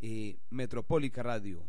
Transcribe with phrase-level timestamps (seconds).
[0.00, 1.62] eh, Metropólica Radio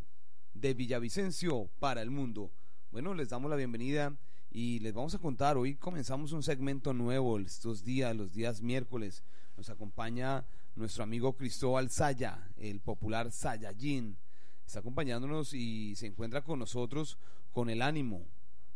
[0.53, 2.51] de Villavicencio para el mundo.
[2.91, 4.15] Bueno, les damos la bienvenida
[4.49, 9.23] y les vamos a contar, hoy comenzamos un segmento nuevo estos días, los días miércoles.
[9.57, 14.17] Nos acompaña nuestro amigo Cristóbal Saya, el popular Sayajin.
[14.65, 17.17] Está acompañándonos y se encuentra con nosotros
[17.51, 18.25] con el ánimo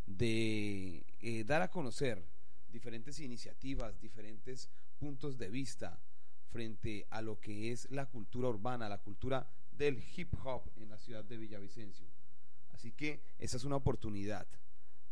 [0.05, 2.25] de eh, dar a conocer
[2.69, 4.69] diferentes iniciativas, diferentes
[4.99, 5.99] puntos de vista
[6.51, 10.97] frente a lo que es la cultura urbana, la cultura del hip hop en la
[10.97, 12.07] ciudad de Villavicencio.
[12.71, 14.47] Así que esa es una oportunidad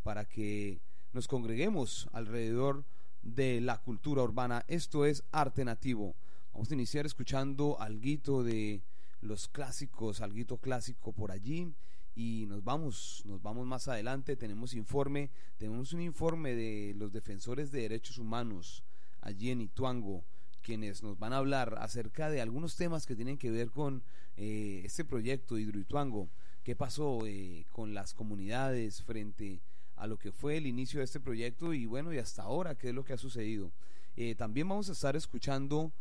[0.04, 2.86] para que nos congreguemos alrededor
[3.22, 4.64] de la cultura urbana.
[4.68, 6.16] Esto es arte nativo.
[6.54, 8.82] Vamos a iniciar escuchando algo de
[9.22, 11.74] los clásicos, algo clásico por allí
[12.16, 17.72] y nos vamos, nos vamos más adelante, tenemos informe, tenemos un informe de los defensores
[17.72, 18.84] de derechos humanos
[19.22, 20.24] allí en Ituango,
[20.64, 24.02] quienes nos van a hablar acerca de algunos temas que tienen que ver con
[24.38, 26.30] eh, este proyecto Hidroituango,
[26.64, 29.62] qué pasó eh, con las comunidades frente
[29.96, 32.90] a lo que fue el inicio de este proyecto y bueno, y hasta ahora, qué
[32.90, 33.72] es lo que ha sucedido.
[34.16, 35.92] Eh, también vamos a estar escuchando,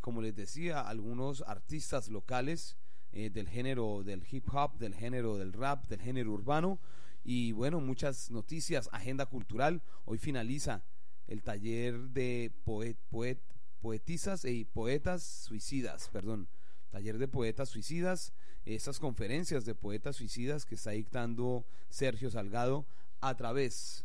[0.00, 2.76] como les decía, algunos artistas locales,
[3.12, 6.78] del género del hip hop, del género del rap, del género urbano
[7.24, 9.82] y bueno, muchas noticias, agenda cultural.
[10.04, 10.82] Hoy finaliza
[11.26, 13.38] el taller de poet, poet,
[13.80, 16.48] poetisas y poetas suicidas, perdón,
[16.90, 18.32] taller de poetas suicidas,
[18.64, 22.86] esas conferencias de poetas suicidas que está dictando Sergio Salgado
[23.20, 24.04] a través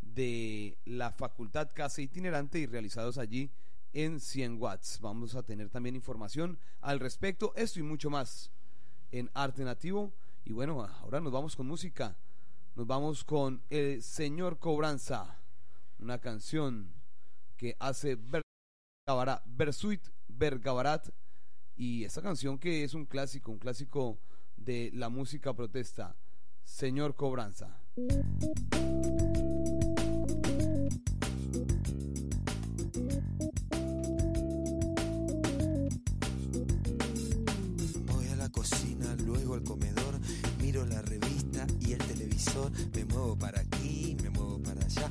[0.00, 3.50] de la Facultad Casa Itinerante y realizados allí
[3.92, 5.00] en 100 watts.
[5.00, 8.50] Vamos a tener también información al respecto, esto y mucho más
[9.10, 10.12] en Arte Nativo.
[10.44, 12.16] Y bueno, ahora nos vamos con música.
[12.76, 15.38] Nos vamos con El Señor Cobranza,
[15.98, 16.92] una canción
[17.56, 18.16] que hace
[19.46, 21.08] Bersuit Bergabarat.
[21.76, 24.20] Y esta canción que es un clásico, un clásico
[24.56, 26.16] de la música protesta,
[26.64, 27.80] Señor Cobranza.
[40.86, 42.70] la revista y el televisor.
[42.94, 45.10] Me muevo para aquí, me muevo para allá.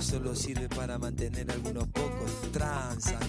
[0.00, 2.30] Solo sirve para mantener algunos pocos.
[2.52, 3.19] Y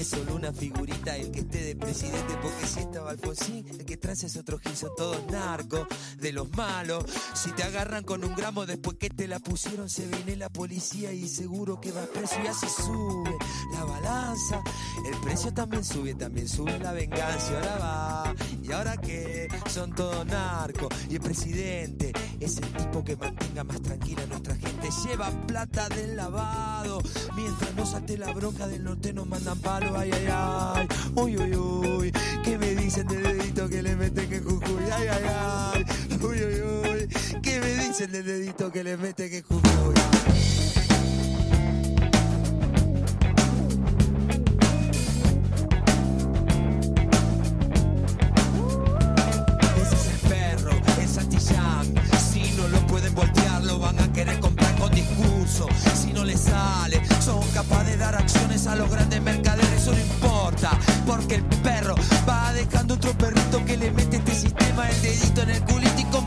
[0.00, 3.98] es solo una figurita el que esté de presidente, porque si estaba Alfonsín, el que
[3.98, 5.86] transa es otro gil, son todos narcos,
[6.18, 7.04] de los malos.
[7.34, 11.12] Si te agarran con un gramo después que te la pusieron, se viene la policía
[11.12, 13.36] y seguro que va preso y así sube
[13.74, 14.62] la balanza.
[15.06, 20.24] El precio también sube, también sube la venganza, ahora va, y ahora que son todos
[20.26, 24.88] narcos, y el presidente es el tipo que mantenga más tranquila a nuestra gente.
[25.04, 27.02] Lleva plata del lavado.
[27.90, 29.98] Mientras nos ate la bronca del norte nos mandan palo.
[29.98, 30.88] Ay, ay, ay.
[31.14, 32.12] Uy, uy, uy.
[32.44, 34.82] ¿Qué me dicen del dedito que le meten en Jujuy?
[34.92, 35.84] Ay, ay, ay.
[36.22, 37.08] Uy, uy, uy.
[37.42, 39.94] ¿Qué me dicen del dedito que le meten en Jujuy?
[40.34, 40.39] si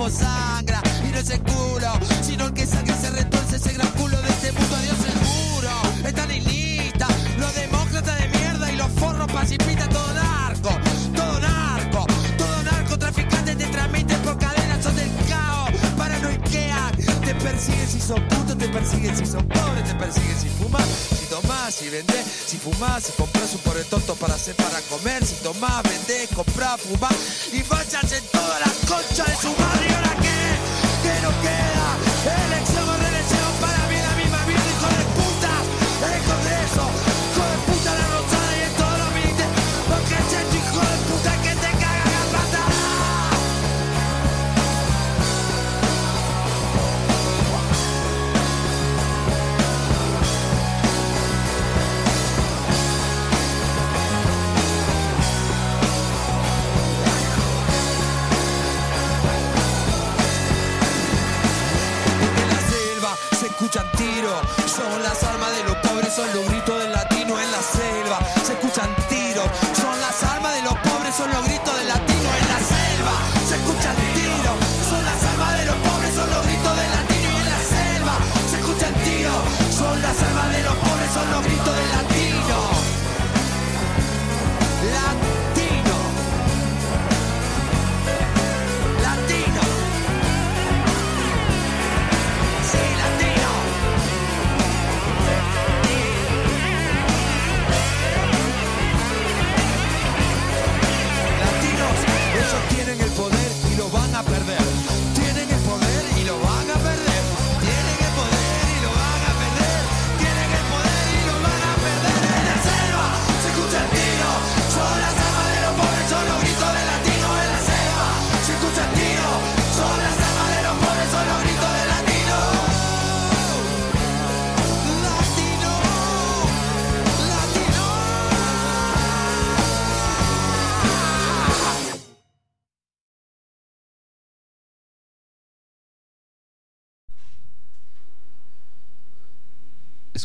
[0.09, 0.81] sangra.
[1.07, 1.91] Y no es el culo,
[2.21, 4.75] sino el que saque se retuerce ese gran culo de este mundo.
[4.75, 7.07] Adiós seguro, están en lista
[7.37, 10.69] los demócratas de mierda y los forros pacifistas, todo narco,
[11.15, 12.05] todo narco,
[12.37, 16.29] todo narcotraficante te transmite por cadenas, son del caos, para no
[17.25, 18.27] te persiguen si son
[18.57, 20.87] te persiguen si son pobres, te persiguen si fumas,
[21.29, 25.35] tomas, si vendés, si fumas, si compras un pobre tonto para hacer para comer, si
[25.43, 27.15] tomás, vendés, compras, fumás
[27.51, 29.62] y fachas en toda la concha de su
[66.23, 66.82] pobres son los gritos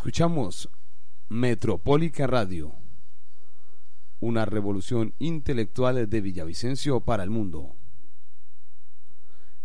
[0.08, 0.70] Escuchamos
[1.28, 2.72] Metropólica Radio,
[4.20, 7.76] una revolución intelectual de Villavicencio para el mundo.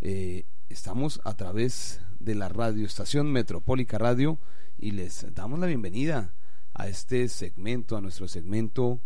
[0.01, 4.37] Eh, estamos a través de la radioestación Metropólica Radio
[4.77, 6.35] y les damos la bienvenida
[6.73, 8.99] a este segmento, a nuestro segmento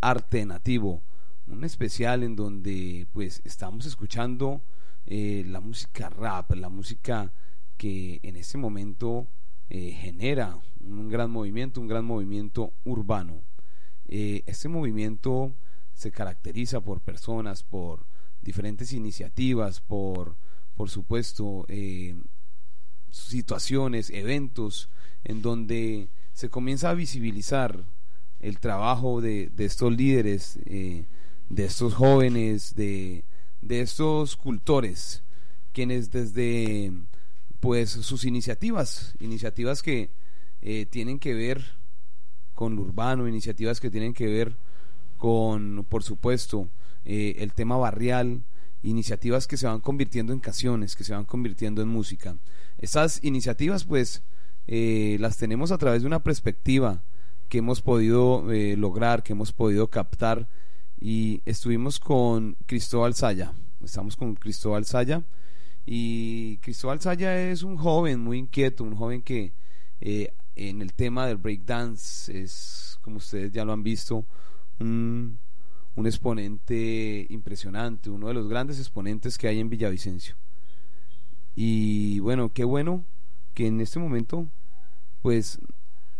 [0.00, 1.02] Arte Nativo,
[1.48, 4.62] un especial en donde pues estamos escuchando
[5.04, 7.30] eh, la música rap, la música
[7.76, 9.28] que en este momento
[9.74, 13.40] eh, genera un gran movimiento, un gran movimiento urbano.
[14.06, 15.54] Este movimiento
[15.94, 18.04] se caracteriza por personas, por
[18.42, 20.36] diferentes iniciativas, por,
[20.76, 22.14] por supuesto, eh,
[23.10, 24.90] situaciones, eventos
[25.24, 27.82] en donde se comienza a visibilizar
[28.40, 31.06] el trabajo de, de estos líderes, de
[31.64, 33.24] estos jóvenes, de,
[33.62, 35.22] de estos cultores,
[35.72, 36.92] quienes desde
[37.62, 40.10] pues sus iniciativas, iniciativas que
[40.62, 41.62] eh, tienen que ver
[42.56, 44.56] con lo urbano, iniciativas que tienen que ver
[45.16, 46.68] con, por supuesto,
[47.04, 48.42] eh, el tema barrial,
[48.82, 52.36] iniciativas que se van convirtiendo en canciones, que se van convirtiendo en música.
[52.78, 54.24] Estas iniciativas, pues,
[54.66, 57.04] eh, las tenemos a través de una perspectiva
[57.48, 60.48] que hemos podido eh, lograr, que hemos podido captar,
[61.00, 63.52] y estuvimos con Cristóbal Saya,
[63.84, 65.22] estamos con Cristóbal Saya,
[65.84, 69.52] y Cristóbal Saya es un joven muy inquieto, un joven que
[70.00, 74.24] eh, en el tema del breakdance es, como ustedes ya lo han visto,
[74.78, 75.38] un,
[76.04, 80.36] exponente impresionante, uno de los grandes exponentes que hay en Villavicencio.
[81.54, 83.04] Y bueno, qué bueno
[83.54, 84.48] que en este momento
[85.20, 85.60] pues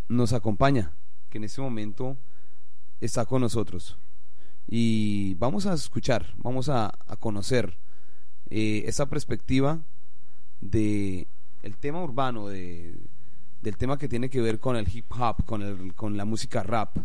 [0.09, 0.93] nos acompaña,
[1.31, 2.17] que en este momento
[3.01, 3.97] está con nosotros.
[4.69, 7.82] Y vamos a escuchar, vamos a conocer
[8.55, 9.81] eh, esa perspectiva
[10.61, 11.27] de
[11.63, 12.95] el tema urbano, de,
[13.63, 16.63] del tema que tiene que ver con el hip hop, con, el, con la música
[16.63, 16.99] rap,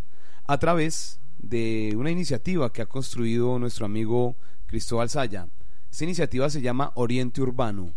[0.45, 4.35] a través de una iniciativa que ha construido nuestro amigo
[4.65, 5.47] Cristóbal Saya.
[5.89, 7.93] Esta iniciativa se llama Oriente Urbano.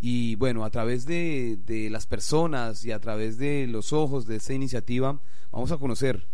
[0.00, 4.36] Y bueno, a través de, de las personas y a través de los ojos de
[4.36, 5.20] esta iniciativa,
[5.52, 6.26] vamos a conocer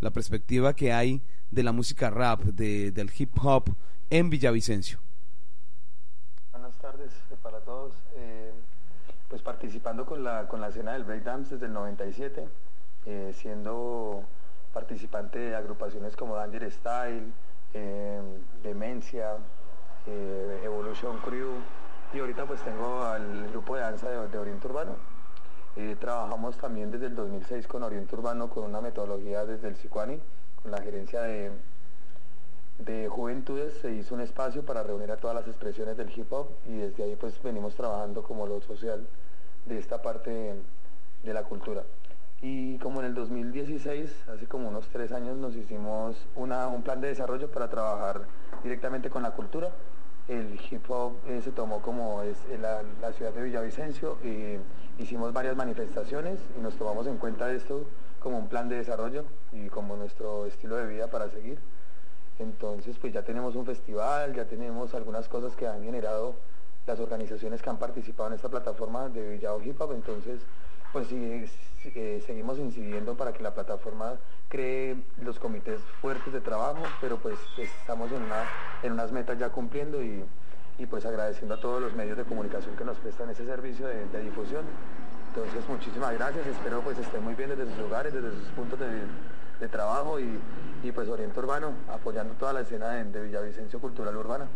[0.00, 3.74] la perspectiva que hay de la música rap, de, del hip hop
[4.10, 4.98] en Villavicencio.
[6.92, 7.94] Tardes eh, para todos.
[8.16, 8.52] Eh,
[9.28, 12.46] pues participando con la, con la escena del breakdance desde el 97,
[13.06, 14.22] eh, siendo
[14.74, 17.32] participante de agrupaciones como Danger Style,
[18.62, 19.36] Demencia,
[20.06, 21.52] Evolution Crew
[22.12, 24.96] y ahorita pues tengo al grupo de danza de, de Oriente Urbano.
[25.98, 30.20] Trabajamos también desde el 2006 con Oriente Urbano con una metodología desde el Sicuani,
[30.62, 31.52] con la gerencia de,
[32.84, 36.48] de juventudes se hizo un espacio para reunir a todas las expresiones del hip hop
[36.66, 39.06] y desde ahí pues venimos trabajando como lo social
[39.66, 40.54] de esta parte
[41.22, 41.84] de, la cultura.
[42.40, 47.00] Y como en el 2016, hace como unos tres años, nos hicimos una- un plan
[47.00, 48.22] de desarrollo para trabajar
[48.64, 49.70] directamente con la cultura.
[50.26, 54.56] El hip hop eh, se tomó como es en la, la ciudad de Villavicencio y
[55.00, 57.84] hicimos varias manifestaciones y nos tomamos en cuenta esto
[58.20, 61.58] como un plan de desarrollo y como nuestro estilo de vida para seguir.
[62.42, 66.34] Entonces, pues ya tenemos un festival, ya tenemos algunas cosas que han generado
[66.86, 69.80] las organizaciones que han participado en esta plataforma de Villao Hip.
[69.92, 70.40] Entonces,
[70.92, 71.44] pues sí,
[71.94, 74.16] eh, seguimos incidiendo para que la plataforma
[74.48, 78.44] cree los comités fuertes de trabajo, pero pues estamos en, una,
[78.82, 80.24] en unas metas ya cumpliendo y,
[80.78, 84.06] y, pues agradeciendo a todos los medios de comunicación que nos prestan ese servicio de,
[84.06, 84.64] de difusión.
[85.28, 86.46] Entonces, muchísimas gracias.
[86.46, 88.86] Espero pues estén muy bien desde sus lugares, desde sus puntos de,
[89.68, 94.48] trabajo y, pues Oriente Urbano, apoyando toda la escena de, Villavicencio Cultural Urbana.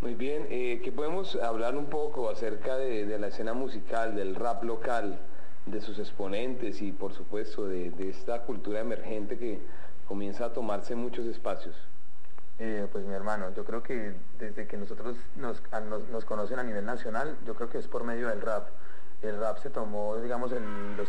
[0.00, 4.62] Muy bien, eh, que podemos hablar un poco acerca de, la escena musical, del rap
[4.62, 5.18] local,
[5.64, 9.60] de sus exponentes y por supuesto de, esta cultura emergente que
[10.06, 11.74] comienza a tomarse muchos espacios?
[12.58, 15.60] Eh, pues mi hermano, yo creo que desde que nosotros nos,
[16.10, 18.68] nos, conocen a nivel nacional, yo creo que es por medio del rap.
[19.22, 21.08] El rap se tomó, digamos, en los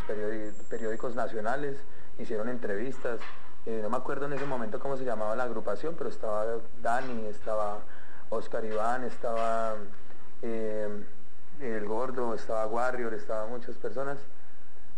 [0.69, 1.77] periódicos nacionales,
[2.19, 3.19] hicieron entrevistas.
[3.65, 6.45] Eh, no me acuerdo en ese momento cómo se llamaba la agrupación, pero estaba
[6.81, 7.79] Dani, estaba
[8.29, 9.75] Oscar Iván, estaba
[10.41, 11.03] eh,
[11.61, 14.19] El Gordo, estaba Warrior, estaban muchas personas.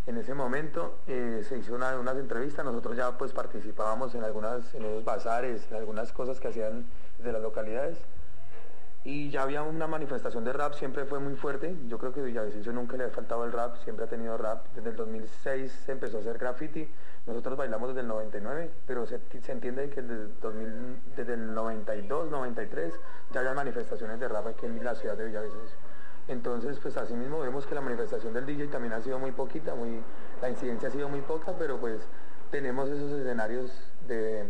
[0.07, 4.73] En ese momento eh, se hizo una, unas entrevistas, nosotros ya pues participábamos en algunas,
[4.73, 6.85] en esos bazares, en algunas cosas que hacían
[7.19, 7.97] de las localidades
[9.03, 11.75] y ya había una manifestación de rap, siempre fue muy fuerte.
[11.87, 14.65] Yo creo que Villavicencio nunca le ha faltado el rap, siempre ha tenido rap.
[14.75, 16.89] Desde el 2006 se empezó a hacer graffiti.
[17.25, 22.93] Nosotros bailamos desde el 99, pero se, entiende que desde, 2000, desde el 92, 93
[23.31, 25.77] ya había manifestaciones de rap aquí en la ciudad de Villavicencio.
[26.27, 29.75] Entonces, pues así mismo vemos que la manifestación del DJ también ha sido muy poquita,
[29.75, 30.01] muy,
[30.41, 32.01] la incidencia ha sido muy poca, pero pues
[32.51, 33.71] tenemos esos escenarios
[34.07, 34.45] de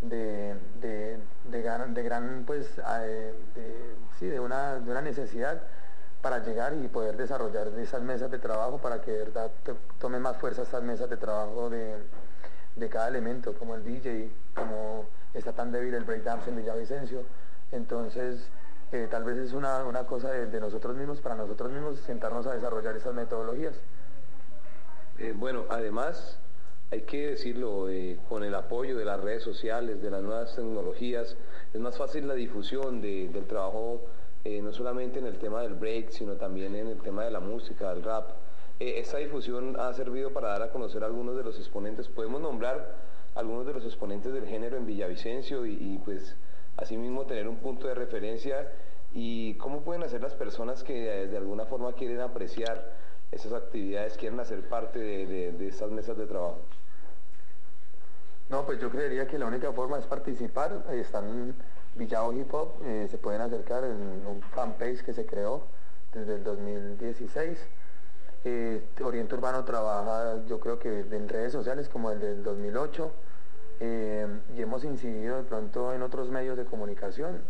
[0.00, 1.18] de, de,
[1.50, 1.62] de,
[2.02, 3.34] gran, pues, de,
[4.18, 5.62] sí, de, una, de una necesidad
[6.22, 9.50] para llegar y poder desarrollar esas mesas de trabajo para que de verdad
[9.98, 11.96] tomen más fuerza esas mesas de trabajo de,
[12.90, 15.04] cada elemento, como el DJ, como
[15.34, 17.24] está tan débil el breakdance en Villavicencio.
[17.72, 18.48] Entonces,
[18.92, 22.96] eh, tal vez es una, cosa de, nosotros mismos, para nosotros mismos, sentarnos a desarrollar
[22.96, 23.74] esas metodologías.
[25.18, 26.38] Eh, bueno, además,
[26.92, 31.36] hay que decirlo, eh, con el apoyo de las redes sociales, de las nuevas tecnologías,
[31.72, 34.00] es más fácil la difusión del trabajo,
[34.44, 37.38] eh, no solamente en el tema del break, sino también en el tema de la
[37.38, 38.30] música, del rap.
[38.80, 42.08] Eh, esta difusión ha servido para dar a conocer a algunos de los exponentes.
[42.08, 42.96] Podemos nombrar
[43.36, 46.36] algunos de los exponentes del género en Villavicencio y, pues
[46.76, 48.72] asimismo tener un punto de referencia
[49.14, 52.94] y cómo pueden hacer las personas que de, alguna forma quieren apreciar
[53.30, 56.58] esas actividades, quieren hacer parte de, de estas mesas de trabajo.
[58.50, 60.84] No, pues yo creería que la única forma es participar.
[60.90, 61.54] Están
[61.94, 65.62] Villao Hip Hop, eh, se pueden acercar en un fanpage que se creó
[66.12, 67.64] desde el 2016.
[68.44, 73.12] Eh, Oriente Urbano trabaja, yo creo que en redes sociales como el del 2008
[73.80, 74.26] eh,
[74.56, 77.42] y hemos incidido de pronto en otros medios de comunicación.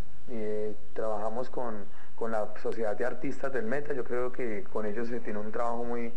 [0.92, 5.20] trabajamos con, con la Sociedad de Artistas del Meta, yo creo que con ellos se
[5.20, 6.12] tiene un trabajo muy,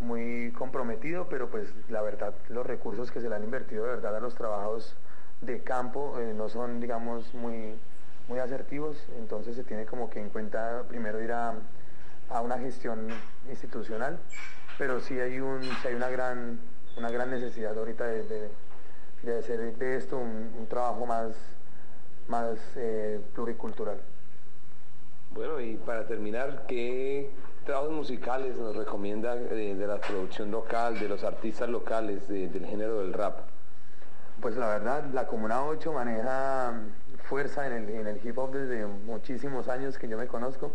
[0.00, 4.16] muy comprometido, pero pues la verdad los recursos que se le han invertido de verdad
[4.16, 4.96] a los trabajos
[5.40, 7.74] de campo eh, no son digamos muy,
[8.28, 11.54] muy asertivos, entonces se tiene como que en cuenta primero ir a,
[12.42, 13.08] una gestión
[13.48, 14.18] institucional,
[14.78, 16.58] pero sí hay, un, hay una, gran,
[16.96, 18.50] una gran necesidad ahorita de,
[19.38, 21.36] hacer de esto un, trabajo más,
[22.26, 24.00] más eh, pluricultural.
[25.30, 27.30] Bueno, y para terminar, ¿qué
[27.66, 33.12] trabajos musicales nos recomienda de, la producción local, de los artistas locales del género del
[33.12, 33.40] rap?
[34.40, 36.74] Pues la verdad, la Comuna 8 maneja
[37.24, 40.72] fuerza en el, hip hop desde muchísimos años que yo me conozco.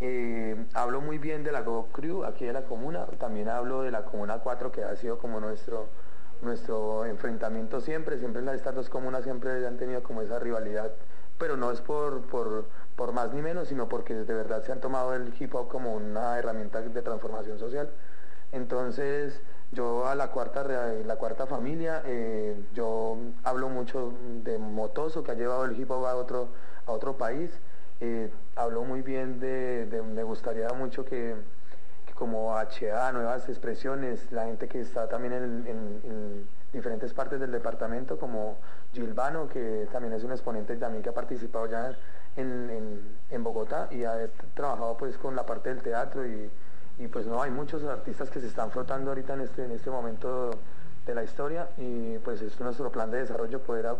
[0.00, 3.90] Eh, hablo muy bien de la Go Crew aquí de la comuna, también hablo de
[3.90, 5.88] la Comuna 4 que ha sido como nuestro,
[6.42, 10.92] nuestro enfrentamiento siempre, siempre estas dos comunas siempre han tenido como esa rivalidad,
[11.38, 14.80] pero no es por, por por más ni menos, sino porque de verdad se han
[14.80, 17.90] tomado el hip hop como una herramienta de transformación social.
[18.52, 19.40] Entonces,
[19.72, 24.12] yo a la cuarta, la cuarta familia, eh, yo hablo mucho
[24.44, 26.48] de Motoso, que ha llevado el hip hop a otro,
[26.86, 27.50] a otro país.
[28.00, 31.34] Eh, hablo muy bien de, me gustaría mucho que,
[32.14, 38.58] como HA, nuevas expresiones, la gente que está también en, diferentes partes del departamento, como
[38.92, 41.96] Gilvano, que también es un exponente también que ha participado ya
[42.36, 46.50] en, Bogotá y ha trabajado pues con la parte del teatro y,
[47.08, 50.50] pues no, hay muchos artistas que se están flotando ahorita en este, en este momento
[51.06, 53.94] de la historia y pues es nuestro plan de desarrollo poder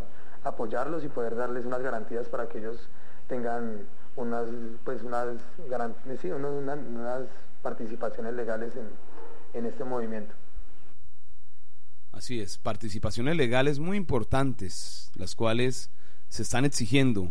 [0.45, 2.89] apoyarlos y poder darles unas garantías para que ellos
[3.29, 4.47] tengan unas
[4.85, 5.37] pues unas,
[6.21, 7.27] sí, unas,
[7.63, 8.89] participaciones legales en,
[9.59, 10.35] en este movimiento.
[12.17, 15.91] Así es, participaciones legales muy importantes, las cuales
[16.29, 17.29] se están exigiendo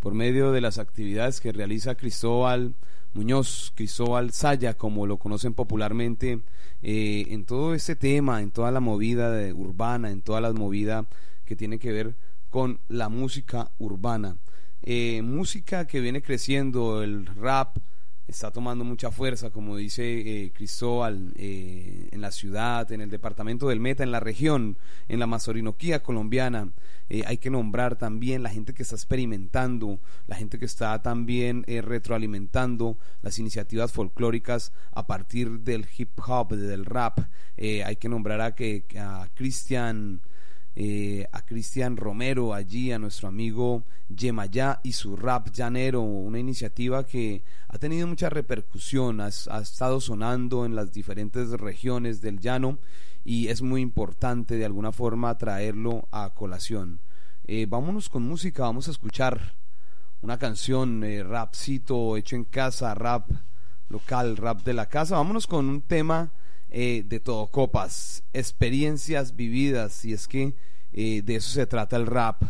[0.00, 2.74] por medio de las actividades que realiza Cristóbal
[3.12, 6.40] Muñoz, Cristóbal Saya, como lo conocen popularmente,
[6.80, 11.06] eh, en todo este tema, en toda la movida urbana, en toda la movida
[11.44, 12.16] que tiene que ver
[12.48, 14.38] con la música urbana.
[14.82, 17.76] Eh, música que viene creciendo, el rap
[18.28, 23.68] está tomando mucha fuerza, como dice eh, Cristóbal, eh, en la ciudad, en el departamento
[23.68, 24.76] del Meta, en la región,
[25.08, 26.72] en la Mazorinoquía colombiana.
[27.08, 31.64] Eh, hay que nombrar también la gente que está experimentando, la gente que está también
[31.66, 37.20] retroalimentando las iniciativas folclóricas a partir del hip hop, del rap.
[37.56, 40.20] hay que nombrar a, que, a Cristian.
[40.78, 47.06] Eh, a Cristian Romero allí, a nuestro amigo Yemayá y su rap llanero, una iniciativa
[47.06, 52.78] que ha tenido mucha repercusión, ha, estado sonando en las diferentes regiones del llano
[53.24, 57.00] y es muy importante de alguna forma traerlo a colación.
[57.46, 59.54] Eh, vámonos con música, vamos a escuchar
[60.20, 63.30] una canción, eh, rapcito hecho en casa, rap
[63.88, 65.16] local, rap de la casa.
[65.16, 66.32] Vámonos con un tema
[66.78, 67.46] eh, de todo.
[67.46, 70.54] Copas, experiencias vividas, y es que
[70.92, 72.42] eh, de eso se trata el rap,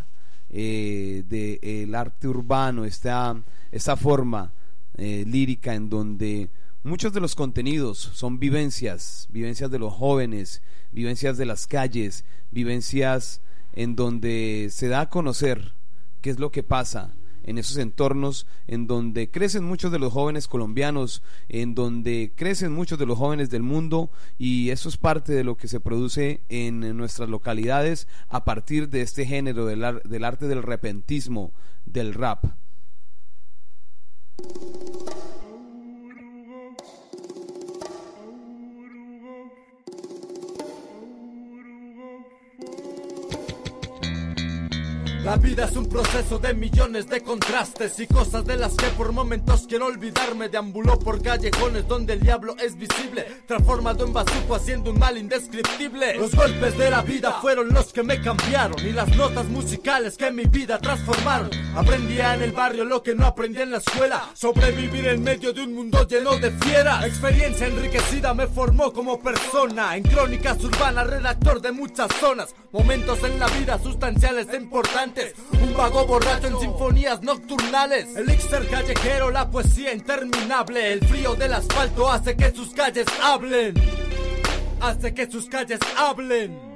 [0.49, 3.41] eh, del arte urbano, esta,
[3.71, 4.51] esta forma
[4.97, 6.49] eh, lírica en donde
[6.83, 13.39] muchos de los contenidos son vivencias, vivencias de los jóvenes, vivencias de las calles, vivencias
[13.71, 15.73] en donde se da a conocer
[16.21, 17.13] qué es lo que pasa
[17.47, 22.99] en esos entornos en donde crecen muchos de los jóvenes colombianos, en donde crecen muchos
[22.99, 26.95] de los jóvenes del mundo y eso es parte de lo que se produce en
[26.95, 31.53] nuestras localidades a partir de este género del, arte del repentismo,
[31.85, 32.45] del rap.
[45.27, 49.11] La vida es un proceso de millones de contrastes y cosas de las que por
[49.11, 50.47] momentos quiero olvidarme.
[50.47, 56.15] Deambuló por callejones donde el diablo es visible, transformado en bazuco haciendo un mal indescriptible.
[56.15, 60.31] Los golpes de la vida fueron los que me cambiaron y las notas musicales que
[60.31, 61.49] mi vida transformaron.
[61.75, 65.61] Aprendía en el barrio lo que no aprendí en la escuela, sobrevivir en medio de
[65.61, 67.03] un mundo lleno de fieras.
[67.03, 73.39] Experiencia enriquecida me formó como persona, en crónicas urbanas, redactor de muchas zonas, momentos en
[73.39, 78.15] la vida sustanciales e importantes un vago borracho en sinfonías nocturnales.
[78.15, 80.93] El Elixir callejero, la poesía interminable.
[80.93, 83.73] El frío del asfalto hace que sus calles hablen.
[84.79, 86.66] Hace que sus calles hablen.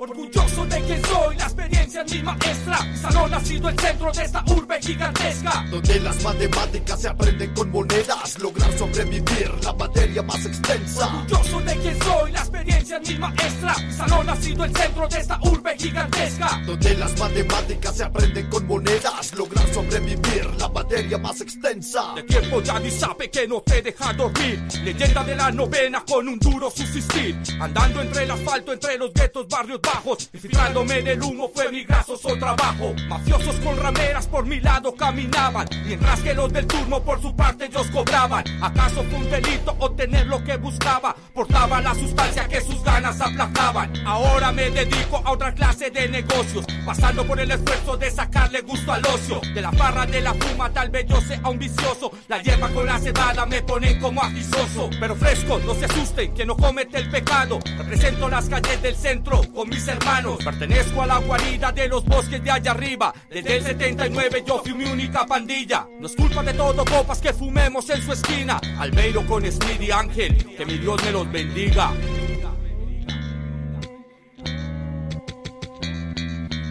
[0.00, 2.78] Orgulloso de quien soy, la experiencia es mi maestra.
[3.02, 5.66] Salón ha sido el centro de esta urbe gigantesca.
[5.72, 8.38] Donde las matemáticas se aprenden con monedas.
[8.38, 11.06] Lograr sobrevivir la materia más extensa.
[11.06, 13.74] Orgulloso de quien soy, la experiencia es mi maestra.
[13.90, 16.62] Salón ha sido el centro de esta urbe gigantesca.
[16.64, 19.34] Donde las matemáticas se aprenden con monedas.
[19.34, 22.12] Lograr sobrevivir la materia más extensa.
[22.14, 24.62] De tiempo ya ni sabe que no te deja dormir.
[24.84, 27.36] Leyenda de la novena con un duro subsistir.
[27.60, 30.30] Andando entre el asfalto, entre los guetos, barrios bajos.
[30.32, 32.94] Infiltrándome en el humo fue mi grasoso trabajo.
[33.08, 35.68] Mafiosos con rameras por mi lado caminaban.
[35.86, 38.44] Mientras que los del turno por su parte ellos cobraban.
[38.62, 41.14] ¿Acaso fue un delito obtener lo que buscaba?
[41.34, 43.92] Portaba la sustancia que sus ganas aplacaban.
[44.06, 46.64] Ahora me dedico a otra clase de negocios.
[46.84, 49.40] Pasando por el esfuerzo de sacarle gusto al ocio.
[49.54, 52.10] De la farra de la fuma tal vez yo sea un vicioso.
[52.28, 54.90] La hierba con la cebada me ponen como agisoso.
[55.00, 57.58] Pero fresco, no se asusten, que no comete el pecado.
[57.78, 60.42] Represento las calles del centro con mi hermanos.
[60.44, 63.14] Pertenezco a la guarida de los bosques de allá arriba.
[63.30, 65.86] Desde el 79 yo fui mi única pandilla.
[66.00, 68.60] No es culpa de todo copas que fumemos en su esquina.
[68.78, 71.92] Albeiro con Speedy Ángel, que mi Dios me los bendiga.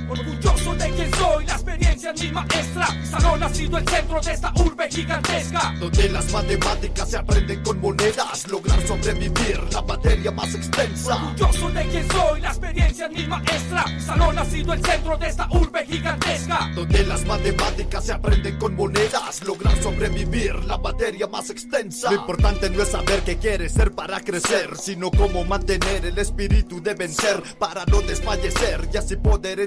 [0.09, 2.87] Orgulloso de quien soy, la experiencia es mi maestra.
[3.03, 5.73] Salón ha sido el centro de esta urbe gigantesca.
[5.79, 8.47] Donde las matemáticas se aprenden con monedas.
[8.47, 11.15] Lograr sobrevivir la materia más extensa.
[11.15, 13.85] Orgulloso de quien soy, la experiencia es mi maestra.
[13.99, 16.71] Salón ha sido el centro de esta urbe gigantesca.
[16.73, 19.43] Donde las matemáticas se aprenden con monedas.
[19.43, 22.09] Lograr sobrevivir la materia más extensa.
[22.11, 26.81] Lo importante no es saber qué quieres ser para crecer, sino cómo mantener el espíritu
[26.81, 29.59] de vencer para no desfallecer y así poder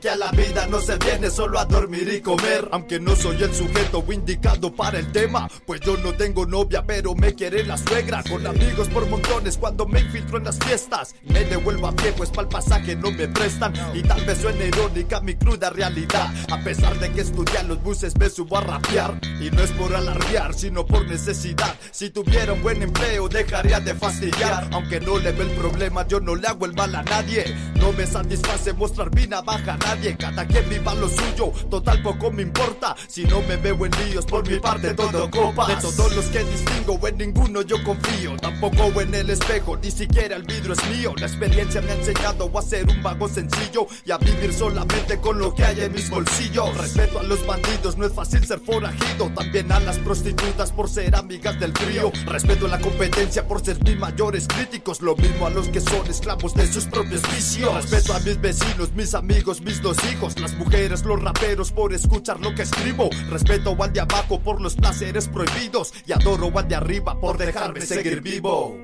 [0.00, 2.68] que a la vida no se viene solo a dormir y comer.
[2.72, 7.14] Aunque no soy el sujeto indicado para el tema, pues yo no tengo novia, pero
[7.14, 8.22] me quiere la suegra.
[8.22, 11.14] Con amigos por montones cuando me infiltro en las fiestas.
[11.24, 13.74] Me devuelvo a pie, pues para el pasaje no me prestan.
[13.92, 16.32] Y tal vez suene irónica mi cruda realidad.
[16.50, 19.20] A pesar de que estudié los buses, me subo a rapear.
[19.38, 21.74] Y no es por alardear, sino por necesidad.
[21.90, 24.70] Si tuviera un buen empleo, dejaría de fastidiar.
[24.72, 27.44] Aunque no le ve el problema, yo no le hago el mal a nadie.
[27.74, 30.16] No me satisface mostrar vina baja nadie.
[30.16, 32.96] Cada quien viva lo suyo, total poco me importa.
[33.06, 35.68] Si no me veo en líos, por mi parte todo copas.
[35.68, 38.36] De todos los que distingo, en ninguno yo confío.
[38.36, 41.14] Tampoco en el espejo, ni siquiera el vidrio es mío.
[41.18, 45.38] La experiencia me ha enseñado a ser un vago sencillo y a vivir solamente con
[45.38, 46.76] lo que hay en mis bolsillos.
[46.76, 49.30] Respeto a los bandidos, no es fácil ser forajido.
[49.34, 52.10] También a las prostitutas por ser amigas del frío.
[52.26, 55.00] Respeto a la competencia por ser mis mayores críticos.
[55.00, 57.74] Lo mismo a los que son esclavos de sus propios vicios.
[57.74, 60.38] Respeto a mis vecinos, mis amigos, mis dos hijos.
[60.38, 63.08] Las mujeres, los raperos por escuchar lo que escribo.
[63.30, 65.92] Respeto al de abajo por los placeres prohibidos.
[66.06, 68.76] Y adoro al de arriba por dejarme seguir vivo.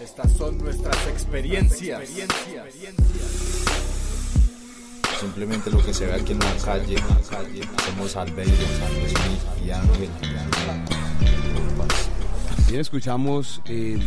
[0.00, 2.08] Estas son nuestras experiencias.
[5.20, 6.96] Simplemente lo que se ve aquí en la calle,
[7.84, 8.52] somos Albeiro,
[9.64, 10.08] y Ángel.
[12.68, 13.98] Bien, escuchamos, eh,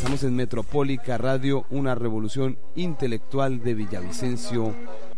[0.00, 4.74] estamos en Metropólica Radio, una revolución intelectual de Villavicencio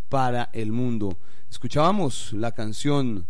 [0.09, 1.19] para el mundo.
[1.49, 3.29] Escuchábamos la canción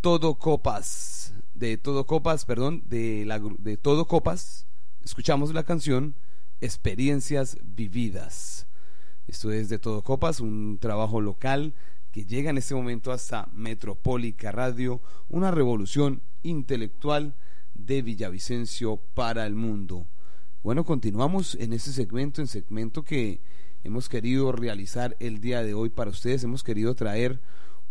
[0.00, 4.68] Todo Copas, de Todo Copas, perdón, de, la, de Todo Copas.
[5.02, 6.14] Escuchamos la canción
[6.60, 8.68] Experiencias Vividas.
[9.26, 11.74] Esto es de Todo Copas, un trabajo local
[12.12, 17.34] que llega en este momento hasta Metropólica Radio, una revolución intelectual
[17.74, 20.06] de Villavicencio para el mundo.
[20.66, 23.38] Bueno, continuamos en este segmento, en segmento que
[23.84, 26.42] hemos querido realizar el día de hoy para ustedes.
[26.42, 27.40] Hemos querido traer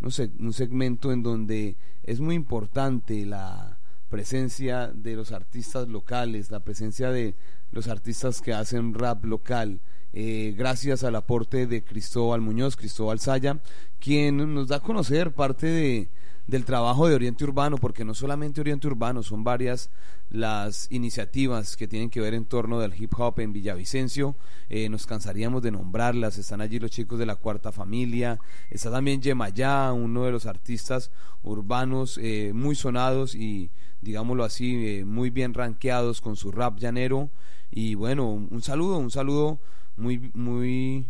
[0.01, 7.11] un segmento en donde es muy importante la presencia de los artistas locales, la presencia
[7.11, 7.35] de
[7.71, 9.79] los artistas que hacen rap local,
[10.11, 13.61] eh, gracias al aporte de Cristóbal Muñoz, Cristóbal Saya,
[14.01, 16.09] quien nos da a conocer parte de,
[16.47, 19.89] del trabajo de Oriente Urbano, porque no solamente Oriente Urbano, son varias
[20.29, 24.35] las iniciativas que tienen que ver en torno del hip hop en Villavicencio.
[24.69, 26.37] Eh, nos cansaríamos de nombrarlas.
[26.37, 28.39] Están allí los chicos de la Cuarta Familia.
[28.69, 31.11] Está también Yemayá, uno de los artistas
[31.43, 33.69] urbanos eh, muy sonados y,
[34.01, 37.29] digámoslo así, muy bien rankeados con su rap llanero.
[37.71, 39.59] Y bueno, un saludo, un saludo
[39.97, 41.07] muy, muy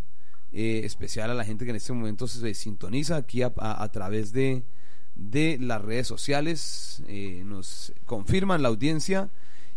[0.51, 4.63] eh, especial a la gente que en este momento se sintoniza aquí a, través de,
[5.15, 9.29] de, las redes sociales, eh, nos confirman la audiencia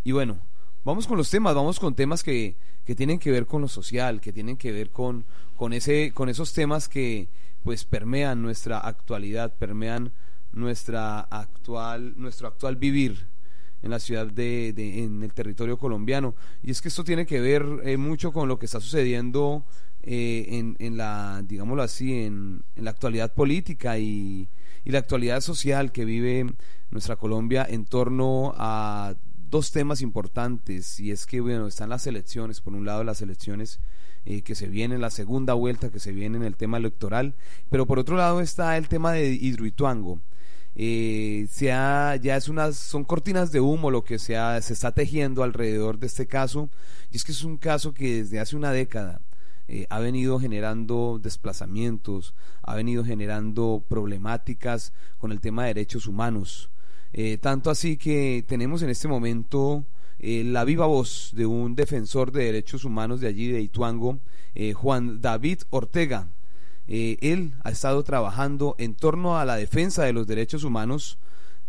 [0.05, 0.39] y bueno,
[0.85, 4.21] vamos con los temas, vamos con temas que, que tienen que ver con lo social,
[4.21, 5.25] que tienen que ver con,
[5.57, 7.29] con, ese, con esos temas que
[7.63, 10.13] pues permean nuestra actualidad, permean
[10.53, 13.27] nuestra actual, nuestro actual vivir
[13.83, 14.71] en la ciudad de,
[15.05, 16.35] en el territorio colombiano.
[16.63, 19.65] Y es que esto tiene que ver eh, mucho con lo que está sucediendo
[20.03, 24.49] eh, en, en, la, digámoslo así, en, en la actualidad política y,
[24.85, 26.47] y, la actualidad social que vive
[26.91, 29.15] nuestra Colombia en torno a
[29.51, 31.01] dos temas importantes.
[31.01, 33.81] Y es que, bueno, están las elecciones, por un lado las elecciones
[34.25, 37.35] eh, que se vienen, la segunda vuelta que se viene en el tema electoral,
[37.71, 40.21] pero por otro lado está el tema de Hidroituango
[40.81, 45.99] eh, ya es unas, son cortinas de humo lo que se, se está tejiendo alrededor
[45.99, 46.71] de este caso,
[47.11, 49.21] y es que es un caso que desde hace una década
[49.69, 56.71] eh, ha venido generando desplazamientos, ha venido generando problemáticas con el tema de derechos humanos.
[57.13, 59.87] Eh, tanto así que tenemos en este momento
[60.19, 64.21] eh, la viva voz de un defensor de derechos humanos de allí, de Ituango,
[64.75, 66.27] Juan David Ortega,
[66.89, 71.17] él ha estado trabajando en torno a la defensa de los derechos humanos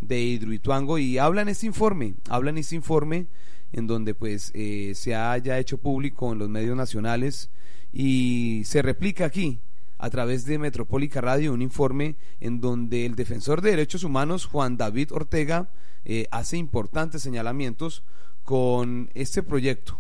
[0.02, 3.28] de Hidroituango y habla en este informe, habla en este informe
[3.72, 7.50] en donde pues eh, se haya hecho público en los medios nacionales
[7.92, 9.60] y se replica aquí
[9.98, 14.78] a través de Metropólica Radio un informe en donde el defensor de derechos humanos Juan
[14.78, 15.70] David Ortega
[16.06, 18.04] eh, hace importantes señalamientos
[18.44, 20.00] con este proyecto,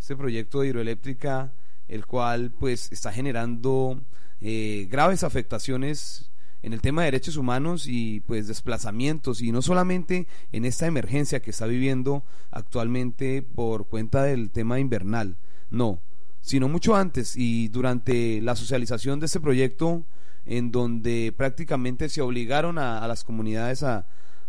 [0.00, 1.52] este proyecto de hidroeléctrica,
[1.88, 4.02] el cual pues está generando
[4.40, 6.30] eh, graves afectaciones
[6.62, 11.40] en el tema de derechos humanos y pues desplazamientos y no solamente en esta emergencia
[11.40, 15.36] que está viviendo actualmente por cuenta del tema invernal,
[15.70, 16.00] no,
[16.44, 20.04] sino mucho antes y durante la socialización de este proyecto
[20.44, 24.06] en donde prácticamente se obligaron a, las comunidades a,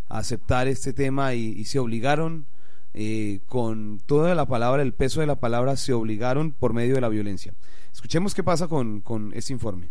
[0.10, 2.46] aceptar este tema y, se obligaron
[2.94, 7.02] eh, con toda la palabra, el peso de la palabra, se obligaron por medio de
[7.02, 7.54] la violencia.
[7.94, 9.88] Escuchemos qué pasa con, con este informe.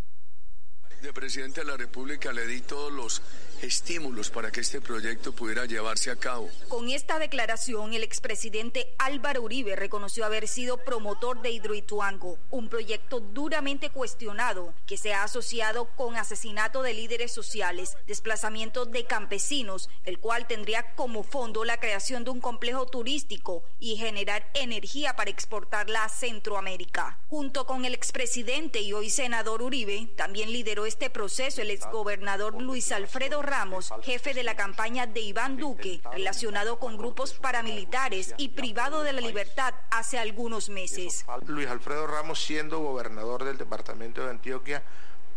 [1.05, 3.21] De presidente de la República le di todos los
[3.61, 6.51] estímulos para que este proyecto pudiera llevarse a cabo.
[6.69, 13.21] Con esta declaración, el expresidente Álvaro Uribe reconoció haber sido promotor de Hidroituango, un proyecto
[13.21, 20.19] duramente cuestionado que se ha asociado con asesinato de líderes sociales, desplazamiento de campesinos, el
[20.19, 26.05] cual tendría como fondo la creación de un complejo turístico y generar energía para exportarla
[26.05, 27.19] a Centroamérica.
[27.29, 32.92] Junto con el expresidente y hoy senador Uribe, también lideró este proceso el exgobernador Luis
[32.92, 39.02] Alfredo Ramos, jefe de la campaña de Iván Duque, relacionado con grupos paramilitares y privado
[39.02, 41.26] de la libertad hace algunos meses.
[41.48, 44.85] Luis Alfredo Ramos, siendo gobernador del departamento de Antioquia,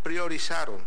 [0.04, 0.80] priorizaron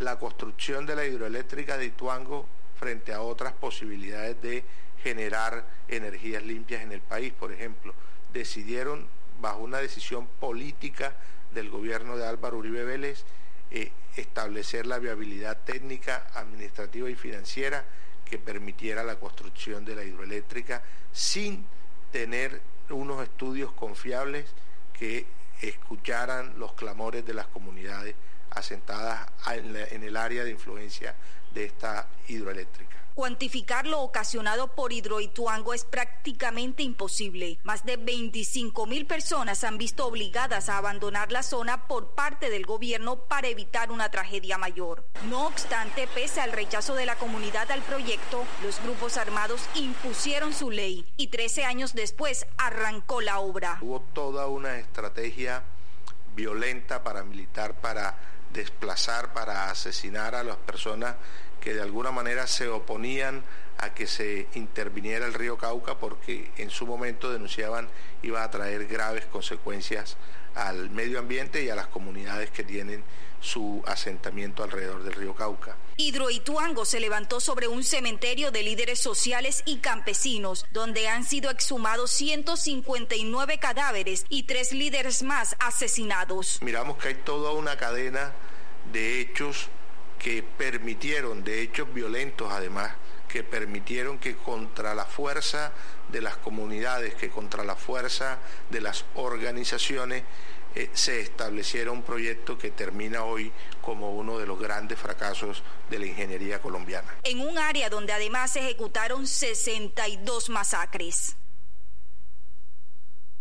[0.00, 2.44] la construcción de la hidroeléctrica de Ituango
[2.78, 4.64] frente a otras posibilidades de
[5.02, 7.94] generar energías limpias en el país, por ejemplo.
[8.34, 9.08] Decidieron,
[9.40, 11.14] bajo una decisión política
[11.52, 13.24] del gobierno de Álvaro Uribe Vélez,
[13.70, 17.84] eh, establecer la viabilidad técnica, administrativa y financiera
[18.24, 20.82] que permitiera la construcción de la hidroeléctrica
[21.12, 21.66] sin
[22.12, 22.60] tener
[22.90, 24.46] unos estudios confiables
[24.92, 25.26] que
[25.60, 28.14] escucharan los clamores de las comunidades
[28.50, 31.14] asentadas en el área de influencia
[31.54, 33.00] de esta hidroeléctrica.
[33.14, 37.58] Cuantificar lo ocasionado por Hidroituango es prácticamente imposible.
[37.64, 42.64] Más de 25 mil personas han visto obligadas a abandonar la zona por parte del
[42.64, 45.04] gobierno para evitar una tragedia mayor.
[45.28, 50.70] No obstante, pese al rechazo de la comunidad al proyecto, los grupos armados impusieron su
[50.70, 53.78] ley y 13 años después arrancó la obra.
[53.82, 55.64] Hubo toda una estrategia
[56.34, 58.16] violenta paramilitar para
[58.52, 61.16] desplazar, para asesinar a las personas
[61.60, 63.44] que de alguna manera se oponían
[63.78, 67.88] a que se interviniera el río Cauca porque en su momento denunciaban
[68.22, 70.16] iba a traer graves consecuencias
[70.54, 73.04] al medio ambiente y a las comunidades que tienen
[73.40, 75.76] su asentamiento alrededor del río Cauca.
[75.96, 82.10] Hidroituango se levantó sobre un cementerio de líderes sociales y campesinos, donde han sido exhumados
[82.10, 86.58] 159 cadáveres y tres líderes más asesinados.
[86.62, 88.32] Miramos que hay toda una cadena
[88.92, 89.68] de hechos
[90.22, 92.92] que permitieron, de hechos violentos además,
[93.26, 95.72] que permitieron que contra la fuerza
[96.12, 98.38] de las comunidades, que contra la fuerza
[98.70, 100.22] de las organizaciones,
[100.74, 105.98] eh, se estableciera un proyecto que termina hoy como uno de los grandes fracasos de
[105.98, 107.08] la ingeniería colombiana.
[107.24, 111.34] En un área donde además se ejecutaron 62 masacres.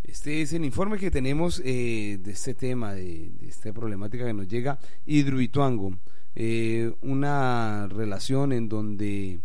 [0.03, 4.47] Este es el informe que tenemos eh, de este tema, de, esta problemática que nos
[4.47, 5.99] llega, Hidroituango,
[6.39, 9.41] eh, una relación en donde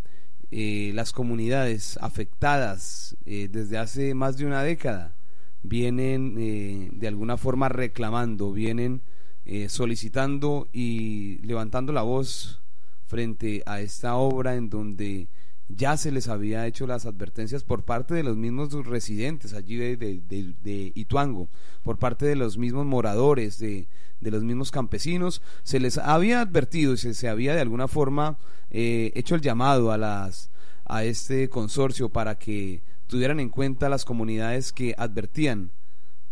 [0.51, 5.17] las comunidades afectadas desde hace más de una década
[5.65, 9.03] vienen eh, de alguna forma reclamando, vienen
[9.47, 12.63] eh, solicitando y levantando la voz
[13.07, 15.29] frente a esta obra en donde
[15.69, 19.97] ya se les había hecho las advertencias por parte de los mismos residentes allí de,
[19.97, 21.49] de, Ituango,
[21.83, 23.89] por parte de los mismos moradores, de,
[24.31, 28.39] los mismos campesinos, se les había advertido y se, se había de alguna forma
[28.71, 30.51] eh, hecho el llamado a, las,
[30.85, 35.71] a este consorcio para que tuvieran en cuenta las comunidades que advertían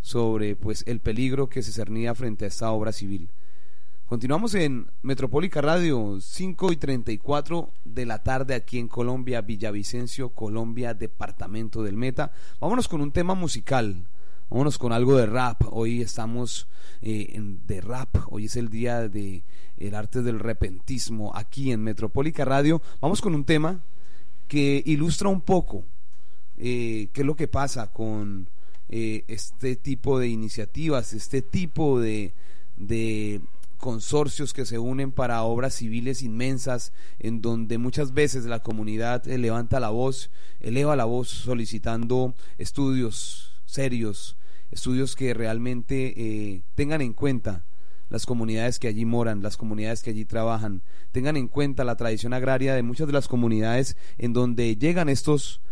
[0.01, 3.31] sobre pues el peligro que se cernía frente a esta obra civil.
[4.13, 10.93] Continuamos en Metropólica Radio, 5 y 34 de la tarde aquí en Colombia, Villavicencio, Colombia,
[10.93, 12.31] departamento del Meta.
[12.61, 14.05] Vámonos con un tema musical,
[14.51, 15.63] vámonos con algo de rap.
[15.71, 16.69] Hoy estamos
[17.01, 19.43] eh, en, de rap, hoy es el día de
[19.95, 22.81] arte del repentismo aquí en Metropólica Radio.
[23.01, 23.81] Vamos con un tema
[24.49, 25.85] que ilustra un poco
[26.59, 28.49] eh, qué es lo que pasa con
[28.89, 32.35] eh, este tipo de iniciativas, este tipo de,
[32.77, 33.41] de
[33.79, 39.39] consorcios que se unen para obras civiles inmensas, en donde muchas veces la comunidad eh,
[39.39, 44.37] levanta la voz, eleva la voz solicitando estudios serios,
[44.71, 47.65] estudios que realmente tengan en cuenta
[48.09, 50.83] las comunidades que allí moran, las comunidades que allí trabajan,
[51.13, 55.63] tengan en cuenta la tradición agraria de muchas de las comunidades en donde llegan estos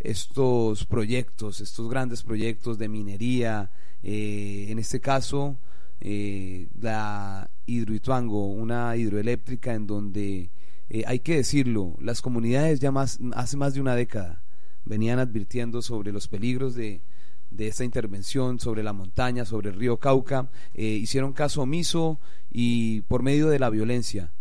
[0.00, 3.70] estos proyectos, estos grandes proyectos de minería,
[4.02, 5.58] eh, en este caso
[6.00, 10.50] eh, la Hidroituango, una hidroeléctrica en donde
[10.88, 14.42] eh, hay que decirlo, las comunidades ya más, hace más de una década
[14.86, 17.02] venían advirtiendo sobre los peligros de,
[17.50, 23.22] de esta intervención sobre la montaña, sobre el río Cauca, hicieron caso omiso y por
[23.22, 24.32] medio de la violencia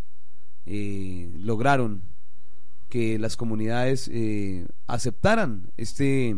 [0.66, 2.04] lograron
[2.90, 6.36] que las comunidades eh, aceptaran este,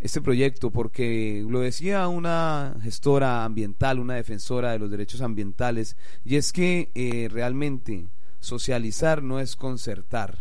[0.00, 6.36] este proyecto, porque lo decía una gestora ambiental, una defensora de los derechos ambientales, y
[6.36, 8.08] es que eh, realmente
[8.40, 10.38] socializar no es concertar.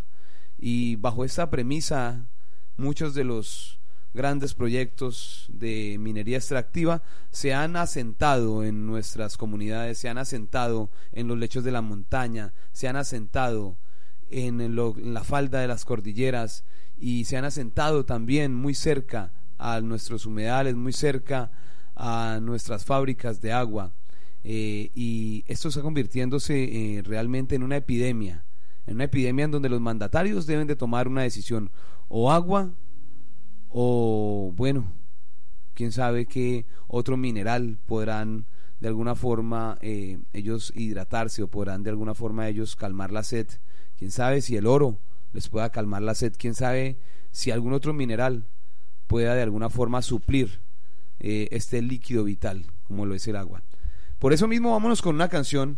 [0.58, 2.28] Y bajo esta premisa,
[2.78, 3.80] muchos de los
[4.14, 11.28] grandes proyectos de minería extractiva se han asentado en nuestras comunidades, se han asentado en
[11.28, 13.78] los lechos de la montaña, se han asentado
[14.30, 14.76] en,
[15.14, 16.64] la falda de las cordilleras
[16.98, 21.52] y se han asentado también muy cerca a nuestros humedales, muy cerca
[21.96, 23.94] a nuestras fábricas de agua.
[24.44, 26.64] eh, y esto está convirtiéndose
[26.98, 28.44] eh, realmente en una epidemia,
[28.88, 31.70] en una epidemia en donde los mandatarios deben de tomar una decisión,
[32.10, 32.72] o agua,
[33.72, 34.92] o bueno,
[35.74, 38.46] quién sabe qué otro mineral podrán
[38.80, 43.48] de alguna forma eh, ellos hidratarse o podrán de alguna forma ellos calmar la sed.
[43.98, 45.00] Quién sabe si el oro
[45.34, 46.98] les pueda calmar la sed, quién sabe
[47.32, 48.46] si algún otro mineral
[49.08, 50.62] pueda de alguna forma suplir
[51.20, 53.62] eh, este líquido vital como lo es el agua.
[54.20, 55.78] Por eso mismo vámonos con una canción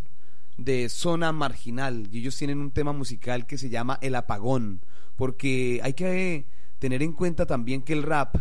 [0.58, 4.82] de Zona Marginal y ellos tienen un tema musical que se llama El Apagón,
[5.16, 6.46] porque hay que
[6.84, 8.36] tener en cuenta también que el rap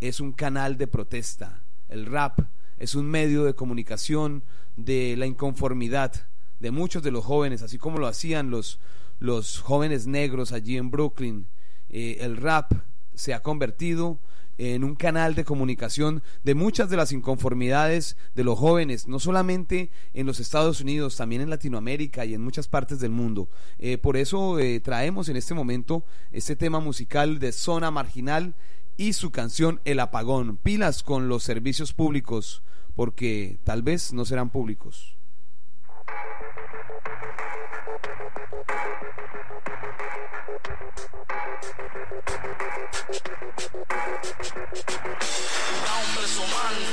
[0.00, 2.40] es un canal de protesta, el rap
[2.76, 4.42] es un medio de comunicación
[4.74, 6.12] de la inconformidad
[6.58, 8.80] de muchos de los jóvenes, así como lo hacían los,
[9.20, 11.46] los jóvenes negros allí en Brooklyn.
[11.88, 12.72] Eh, el rap
[13.14, 14.18] se ha convertido
[14.58, 19.90] en un canal de comunicación de muchas de las inconformidades de los jóvenes, no solamente
[20.14, 23.48] en los Estados Unidos, también en Latinoamérica y en muchas partes del mundo.
[23.78, 28.54] Eh, por eso eh, traemos en este momento este tema musical de Zona Marginal
[28.96, 30.56] y su canción El Apagón.
[30.56, 32.62] Pilas con los servicios públicos,
[32.96, 35.18] porque tal vez no serán públicos.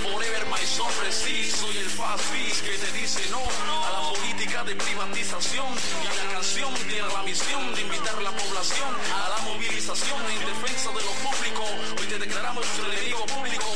[0.04, 2.24] Forever my son preciso y el fast
[2.64, 5.68] que te dice no a la política de privatización
[6.04, 10.20] y a la canción tiene la misión de invitar a la población a la movilización
[10.32, 11.64] en defensa de lo público.
[12.00, 13.68] Hoy te declaramos nuestro enemigo público,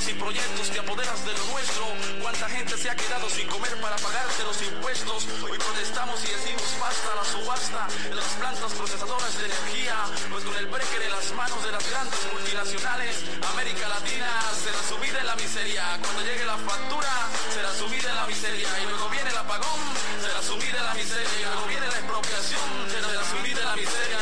[0.00, 1.84] propuestas y proyectos te apoderas de lo nuestro.
[2.20, 5.26] ¿Cuánta gente se ha quedado sin comer para pagarte los impuestos?
[5.42, 9.96] Hoy protestamos y decimos basta la subasta en las plantas procesadoras de energía,
[10.30, 13.16] pues con el breaker en las manos de las grandes multinacionales,
[13.52, 14.30] América Latina
[14.62, 15.84] será subida en la miseria.
[16.02, 17.12] Cuando llegue la factura,
[17.52, 18.68] será subida en la miseria.
[18.80, 19.80] Y luego viene el apagón,
[20.20, 21.40] será subida en la miseria.
[21.40, 24.19] Y luego viene la expropiación, será subida en la miseria,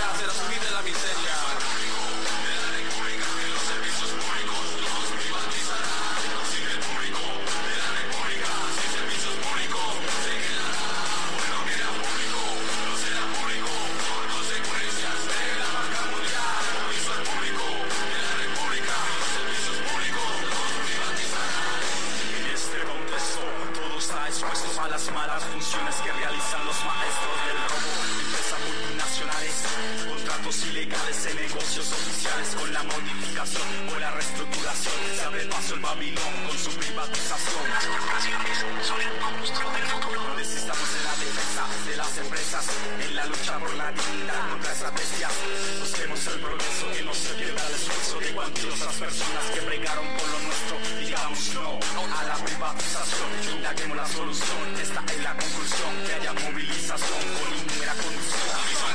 [35.59, 37.69] espacio el Babilón con su privatización.
[37.69, 40.35] Las corporaciones son el monstruo del futuro.
[40.37, 42.67] Necesitamos en la defensa de las empresas,
[43.01, 45.33] en la lucha por la dignidad contra estrategias.
[45.81, 50.29] Busquemos el progreso que no se pierda el esfuerzo de cuantiosas personas que bregaron por
[50.29, 50.77] lo nuestro.
[51.01, 51.79] Digamos no,
[52.15, 53.57] a la privatización.
[53.57, 55.93] Indaguemos la solución, esta es la conclusión.
[56.07, 58.88] Que haya movilización con una condición.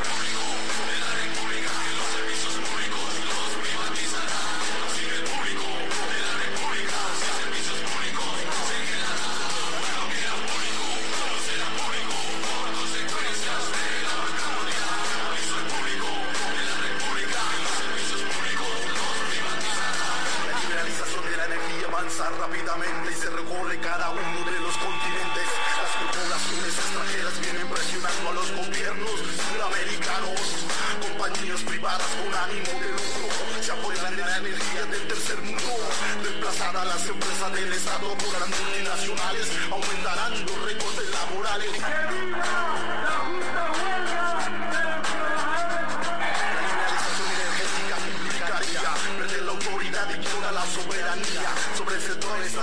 [22.32, 25.48] rápidamente y se recorre cada uno de los continentes.
[25.82, 29.20] Las corporaciones extranjeras vienen presionando a los gobiernos
[29.52, 30.40] suramericanos.
[31.02, 33.28] Compañías privadas con ánimo de lucro
[33.62, 35.74] se apoyan en la energía del tercer mundo.
[36.24, 43.03] Reemplazar a las empresas del Estado por las multinacionales aumentarán los récords laborales.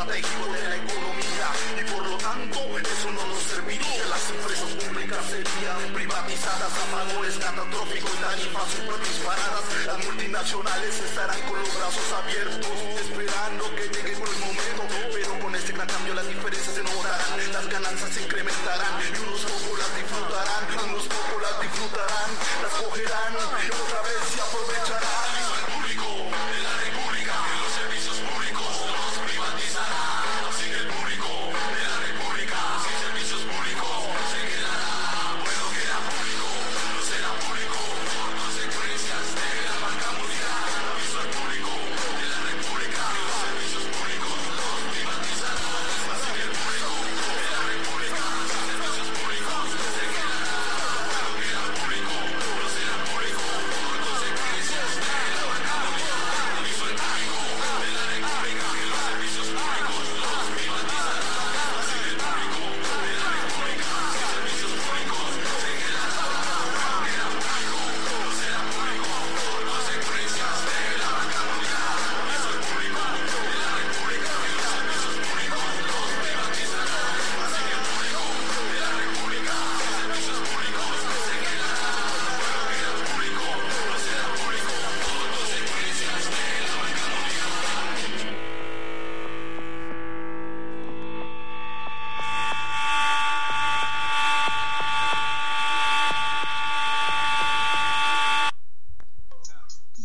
[0.00, 4.04] estratégico de la economía y por lo tanto eso no nos serviría.
[4.08, 9.64] Las empresas públicas serían privatizadas a valores catastróficos, tarifas super disparadas.
[9.84, 14.82] Las multinacionales estarán con los brazos abiertos, esperando que llegue por el momento.
[15.12, 19.40] Pero con este gran cambio las diferencias se notarán, las ganancias se incrementarán y unos
[19.44, 22.31] pocos las disfrutarán, unos pocos las disfrutarán,
[22.62, 23.60] las cogerán.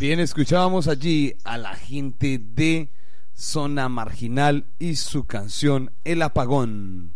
[0.07, 2.91] Bien, escuchábamos allí a la gente de
[3.33, 7.15] Zona Marginal y su canción El Apagón,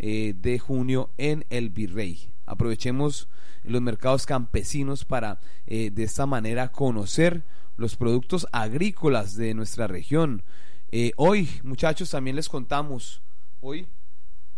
[0.00, 2.28] de junio en el Virrey.
[2.44, 3.28] Aprovechemos
[3.64, 7.44] los mercados campesinos para eh, de esta manera conocer
[7.76, 10.42] los productos agrícolas de nuestra región.
[10.90, 13.22] Eh, hoy, muchachos, también les contamos,
[13.60, 13.86] hoy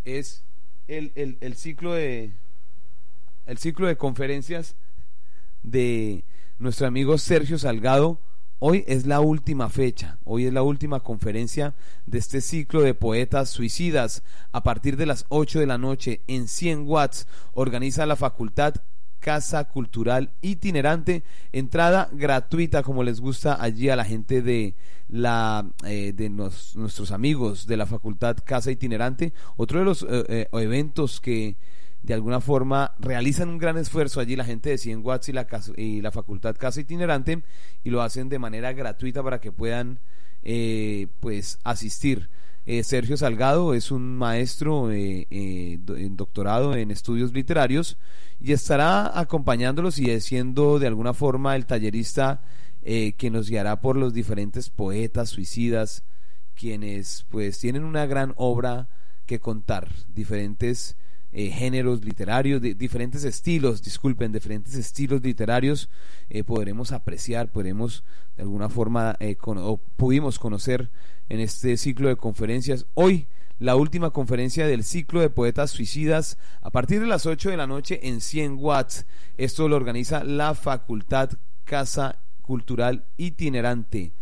[0.03, 0.43] es
[0.87, 2.31] el, el, ciclo de
[3.45, 4.75] el ciclo de conferencias
[5.63, 6.23] de
[6.59, 8.19] nuestro amigo Sergio Salgado.
[8.59, 11.73] Hoy es la última fecha, hoy es la última conferencia
[12.05, 14.23] de este ciclo de poetas suicidas.
[14.51, 18.75] A partir de las 8 de la noche en 100 watts organiza la Facultad
[19.25, 24.75] Casa Cultural Itinerante, entrada gratuita como les gusta allí a la gente de
[25.07, 29.33] la eh, de nuestros amigos de la Facultad Casa Itinerante.
[29.57, 31.57] Otro de los eh, eh, eventos que
[32.03, 35.47] de alguna forma realizan un gran esfuerzo allí la gente de 100 watts y la,
[35.75, 37.41] y la Facultad Casa Itinerante
[37.83, 40.01] y lo hacen de manera gratuita para que puedan
[41.19, 42.29] pues asistir.
[42.83, 47.97] Sergio Salgado es un maestro en doctorado en estudios literarios
[48.39, 52.41] y estará acompañándolos y siendo de alguna forma el tallerista
[52.83, 56.03] eh, que nos guiará por los diferentes poetas suicidas
[56.55, 58.87] quienes pues tienen una gran obra
[59.25, 60.95] que contar, diferentes
[61.31, 65.89] eh, géneros literarios, diferentes estilos, disculpen, diferentes estilos literarios,
[66.29, 68.03] eh, podremos apreciar, podremos
[68.37, 70.91] de alguna forma, o pudimos conocer
[71.29, 72.85] en este ciclo de conferencias.
[72.93, 77.57] Hoy la última conferencia del ciclo de poetas suicidas a partir de las 8 de
[77.57, 79.05] la noche en 100 watts.
[79.37, 81.31] Esto lo organiza la Facultad
[81.63, 84.13] Casa Cultural Itinerante.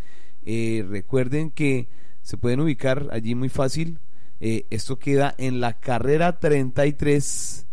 [0.45, 1.87] Eh, recuerden que
[2.21, 3.99] se pueden ubicar allí muy fácil.
[4.39, 7.65] Eh, esto queda en la carrera 33,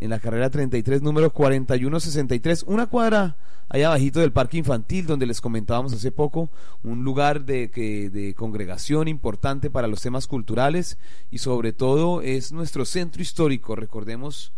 [0.00, 3.36] en la carrera 33, número 4163, una cuadra
[3.68, 6.50] allá abajito del parque infantil donde les comentábamos hace poco,
[6.82, 7.68] un lugar de,
[8.12, 10.98] de congregación importante para los temas culturales
[11.30, 13.76] y sobre todo es nuestro centro histórico.
[13.76, 14.52] Recordemos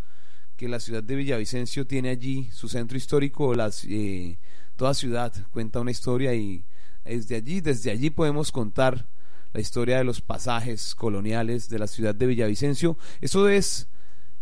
[0.57, 4.38] que la ciudad de Villavicencio tiene allí su centro histórico, las, eh,
[4.76, 6.64] toda ciudad cuenta una historia y
[7.05, 9.09] desde allí, desde allí podemos contar
[9.53, 12.97] la historia de los pasajes coloniales de la ciudad de Villavicencio.
[13.20, 13.88] Eso es,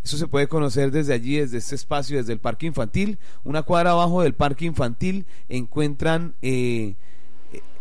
[0.03, 3.19] eso se puede conocer desde allí, desde este espacio, desde el parque infantil.
[3.43, 6.95] Una cuadra abajo del parque infantil encuentran eh,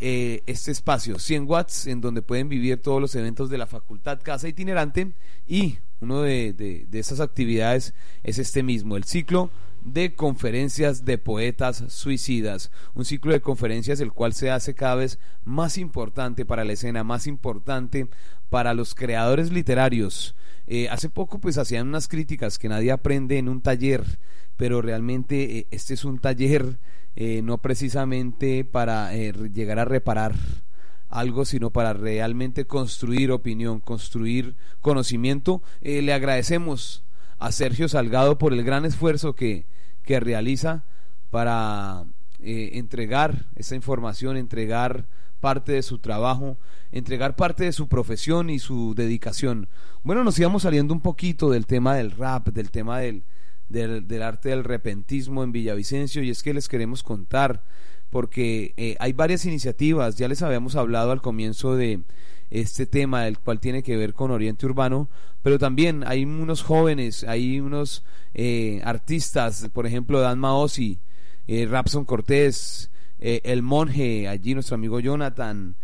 [0.00, 4.20] eh, este espacio, 100 watts, en donde pueden vivir todos los eventos de la facultad
[4.22, 5.12] Casa Itinerante
[5.46, 9.50] y una de, de esas actividades es este mismo, el ciclo
[9.84, 15.18] de conferencias de poetas suicidas, un ciclo de conferencias el cual se hace cada vez
[15.44, 18.08] más importante para la escena, más importante
[18.50, 20.34] para los creadores literarios.
[20.66, 24.04] Eh, hace poco pues hacían unas críticas que nadie aprende en un taller,
[24.56, 26.78] pero realmente eh, este es un taller
[27.16, 30.36] eh, no precisamente para llegar a reparar
[31.08, 35.60] algo, sino para realmente construir opinión, construir conocimiento.
[35.80, 37.02] le agradecemos
[37.38, 39.66] a Sergio Salgado por el gran esfuerzo que,
[40.04, 40.84] que realiza
[41.30, 42.04] para
[42.38, 45.06] entregar esa información, entregar
[45.40, 46.58] parte de su trabajo,
[46.92, 49.68] entregar parte de su profesión y su dedicación.
[50.02, 53.24] Bueno, nos íbamos saliendo un poquito del tema del rap, del tema del,
[53.68, 57.62] del, arte del repentismo en Villavicencio y es que les queremos contar
[58.10, 62.00] porque eh, hay varias iniciativas, ya les habíamos hablado al comienzo de
[62.50, 65.08] este tema, el cual tiene que ver con Oriente Urbano,
[65.42, 70.98] pero también hay unos jóvenes, hay unos eh, artistas, por ejemplo, Dan Maosi,
[71.46, 72.90] eh, Rapson Cortés,
[73.20, 75.76] eh, El Monje, allí nuestro amigo Jonathan,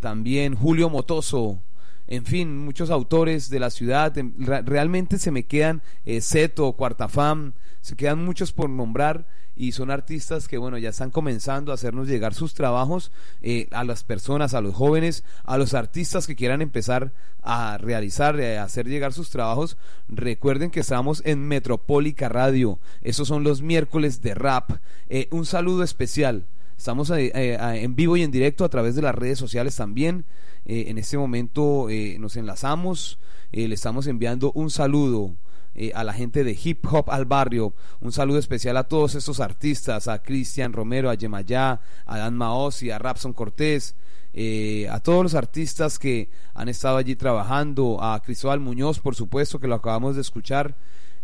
[0.00, 1.62] también Julio Motoso,
[2.08, 5.80] en fin, muchos autores de la ciudad, em, realmente se me quedan
[6.20, 9.26] Seto, Cuartafam, se quedan muchos por nombrar
[9.60, 13.12] y son artistas que bueno ya están comenzando a hacernos llegar sus trabajos
[13.42, 17.12] eh, a las personas, a los jóvenes, a los artistas que quieran empezar
[17.42, 19.76] a realizar, eh, a hacer llegar sus trabajos.
[20.08, 24.70] Recuerden que estamos en Metropólica Radio, esos son los miércoles de rap.
[25.10, 26.46] Eh, un saludo especial.
[26.80, 30.24] Estamos en vivo y en directo a través de las redes sociales también.
[30.64, 33.18] en este momento nos enlazamos,
[33.52, 35.34] le estamos enviando un saludo
[35.74, 37.74] eh, a la gente de Hip Hop al Barrio.
[38.00, 42.90] Un saludo especial a todos estos artistas, a Cristian Romero, a Yemayá, a Dan Maosi,
[42.90, 43.94] a Rapson Cortés,
[44.32, 49.60] eh, a todos los artistas que han estado allí trabajando, a Cristóbal Muñoz, por supuesto,
[49.60, 50.76] que lo acabamos de escuchar.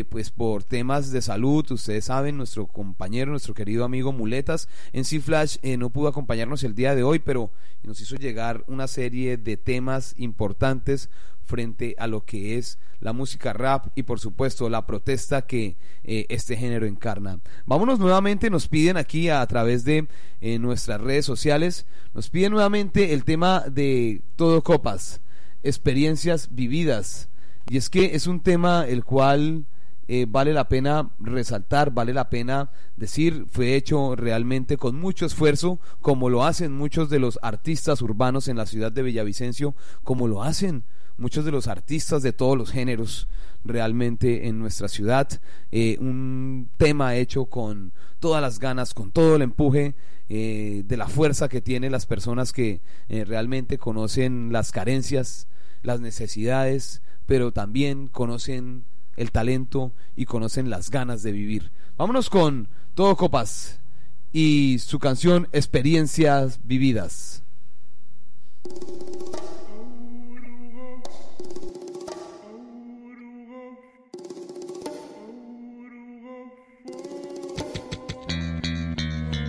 [0.09, 5.57] pues por temas de salud, ustedes saben, nuestro compañero, nuestro querido amigo Muletas, en C-Flash
[5.77, 7.51] no pudo acompañarnos el día de hoy, pero
[7.83, 11.09] nos hizo llegar una serie de temas importantes
[11.47, 16.25] frente a lo que es la música rap y por supuesto la protesta que eh,
[16.29, 17.39] este género encarna.
[17.65, 20.07] Vámonos nuevamente, nos piden aquí a, través de
[20.41, 25.21] eh, nuestras redes sociales, nos piden nuevamente el tema de Todo Copas,
[25.63, 27.29] experiencias vividas.
[27.69, 29.65] Y es que es un tema el cual
[30.07, 35.79] eh, vale la pena resaltar, vale la pena decir, fue hecho realmente con mucho esfuerzo,
[36.01, 40.43] como lo hacen muchos de los artistas urbanos en la ciudad de Villavicencio, como lo
[40.43, 40.83] hacen
[41.17, 43.27] muchos de los artistas de todos los géneros
[43.65, 45.27] realmente en nuestra ciudad.
[45.71, 49.95] Eh, un tema hecho con todas las ganas, con todo el empuje
[50.29, 55.47] eh, de la fuerza que tienen las personas que eh, realmente conocen las carencias,
[55.83, 61.71] las necesidades, pero también conocen el talento y conocen las ganas de vivir.
[61.97, 63.79] Vámonos con Todo Copas
[64.33, 67.43] y su canción Experiencias Vividas.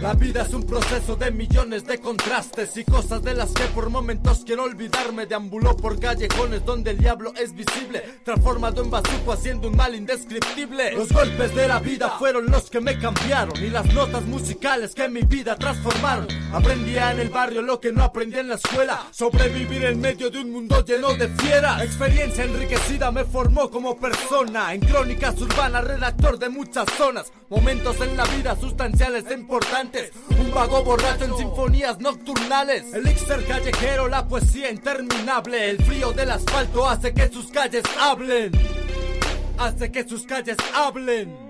[0.01, 3.91] La vida es un proceso de millones de contrastes y cosas de las que por
[3.91, 5.27] momentos quiero olvidarme.
[5.27, 10.93] Deambuló por callejones donde el diablo es visible, transformado en bazuco haciendo un mal indescriptible.
[10.93, 15.09] Los golpes de la vida fueron los que me cambiaron y las notas musicales que
[15.09, 16.29] mi vida transformaron.
[16.53, 20.39] Aprendía en el barrio lo que no aprendí en la escuela, sobrevivir en medio de
[20.39, 21.83] un mundo lleno de fieras.
[21.83, 28.17] Experiencia enriquecida me formó como persona, en crónicas urbanas, redactor de muchas zonas, momentos en
[28.17, 29.88] la vida sustanciales e importantes,
[30.39, 36.31] un vago borracho en sinfonías nocturnales, el elixir callejero, la poesía interminable, el frío del
[36.31, 38.53] asfalto hace que sus calles hablen,
[39.59, 41.48] hace que sus calles hablen.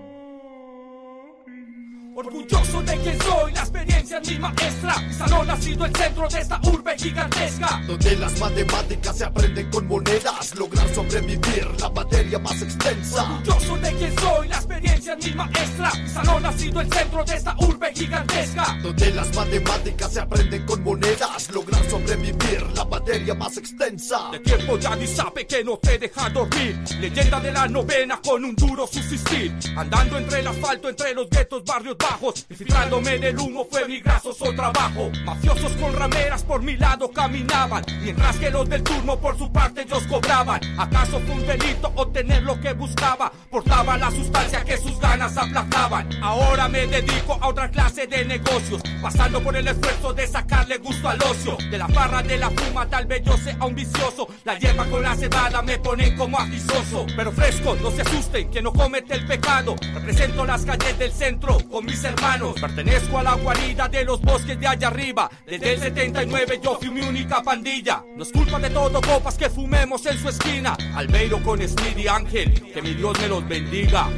[2.19, 4.99] Orgulloso de quien soy, la experiencia es mi maestra.
[5.07, 7.81] Mi salón ha sido el centro de esta urbe gigantesca.
[7.87, 13.23] Donde las matemáticas se aprenden con monedas, lograr sobrevivir, la materia más extensa.
[13.23, 15.93] Orgulloso de quien soy, la experiencia es mi maestra.
[15.95, 18.79] Mi salón ha sido el centro de esta urbe gigantesca.
[18.83, 24.29] Donde las matemáticas se aprenden con monedas, lograr sobrevivir, la materia más extensa.
[24.33, 26.81] De tiempo ya ni sabe que no te deja dormir.
[26.99, 29.57] Leyenda de la novena con un duro subsistir.
[29.77, 32.47] Andando entre el asfalto, entre los guetos, barrios bajos.
[32.51, 35.11] Infiltrándome en humo fue mi grasoso trabajo.
[35.25, 37.85] Mafiosos con rameras por mi lado caminaban.
[38.03, 40.61] Mientras que los del turno por su parte ellos cobraban.
[40.79, 43.33] ¿Acaso fue un delito obtener lo que buscaba?
[43.51, 46.09] Portaba la sustancia que sus ganas aplacaban.
[46.23, 48.83] Ahora me dedico a otra clase de negocios.
[49.03, 51.57] Pasando por el esfuerzo de sacarle gusto al ocio.
[51.71, 54.29] De la farra de la fuma tal vez yo sea un vicioso.
[54.45, 57.07] La hierba con la cebada me pone como agisoso.
[57.17, 59.77] Pero fresco, no se asusten que no comete el pecado.
[59.95, 62.61] Represento las calles del centro con mis hermanos.
[62.61, 65.31] Pertenezco a la guarida de los bosques de allá arriba.
[65.47, 68.05] Desde el 79 yo fui mi única pandilla.
[68.17, 70.77] No es culpa de todo copas que fumemos en su esquina.
[70.95, 74.09] Albeiro con Smith Ángel, que mi Dios me los bendiga.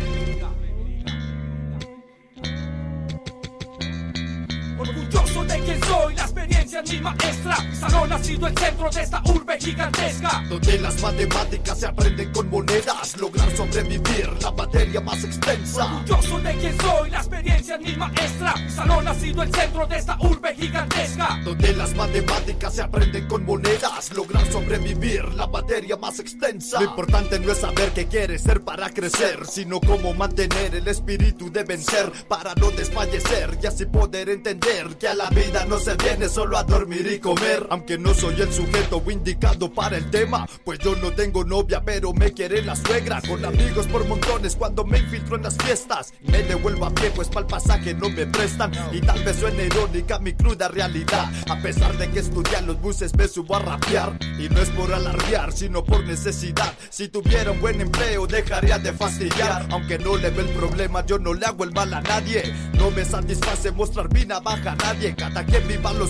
[4.78, 7.56] Orgulloso de quien soy, la experiencia es mi maestra.
[7.62, 10.42] Mi salón ha sido el centro de esta urbe gigantesca.
[10.48, 15.84] Donde las matemáticas se aprenden con monedas, lograr sobrevivir, la materia más extensa.
[15.84, 18.54] Orgulloso de quien soy, la experiencia es mi maestra.
[18.56, 21.40] Mi salón ha sido el centro de esta urbe gigantesca.
[21.44, 26.80] Donde las matemáticas se aprenden con monedas, lograr sobrevivir, la materia más extensa.
[26.80, 31.50] Lo importante no es saber qué quieres ser para crecer, sino cómo mantener el espíritu
[31.50, 35.94] de vencer para no desfallecer y así poder entender que a la vida no se
[35.96, 37.66] viene solo a dormir y comer.
[37.70, 42.12] Aunque no soy el sujeto indicado para el tema, pues yo no tengo novia, pero
[42.12, 43.20] me quiere la suegra.
[43.28, 46.14] Con amigos por montones cuando me infiltro en las fiestas.
[46.22, 48.72] Me devuelvo a pie, pues para el pasaje no me prestan.
[48.92, 51.30] Y tal vez suene irónica mi cruda realidad.
[51.48, 54.18] A pesar de que estudian los buses, me subo a rapear.
[54.38, 56.72] Y no es por alardear, sino por necesidad.
[56.88, 59.66] Si tuviera un buen empleo, dejaría de fastidiar.
[59.70, 62.54] Aunque no le ve el problema, yo no le hago el mal a nadie.
[62.74, 66.06] No me satisface mostrar mi navaja a nadie, cada quien viva lo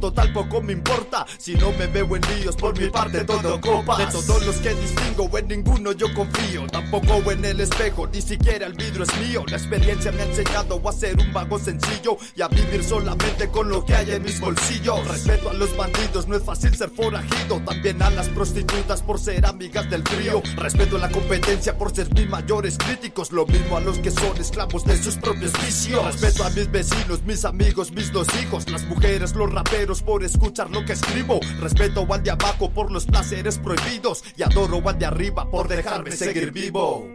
[0.00, 3.98] total poco me importa, si no me veo en líos, por mi parte todo copas.
[3.98, 8.66] De todos los que distingo, en ninguno yo confío, tampoco en el espejo, ni siquiera
[8.66, 9.44] el vidrio es mío.
[9.48, 13.68] La experiencia me ha enseñado a ser un vago sencillo y a vivir solamente con
[13.68, 15.06] lo que hay en mis bolsillos.
[15.06, 19.46] Respeto a los bandidos, no es fácil ser forajido, también a las prostitutas por ser
[19.46, 20.42] amigas del frío.
[20.56, 24.36] Respeto a la competencia por ser mis mayores críticos, lo mismo a los que son
[24.38, 26.04] esclavos de sus propios vicios.
[26.04, 30.70] Respeto a mis vecinos, mis amigos, mis dos hijos, las mujeres, los raperos por escuchar
[30.70, 31.40] lo que escribo.
[31.60, 36.12] Respeto al de abajo por los placeres prohibidos y adoro al de arriba por dejarme
[36.12, 37.08] seguir vivo.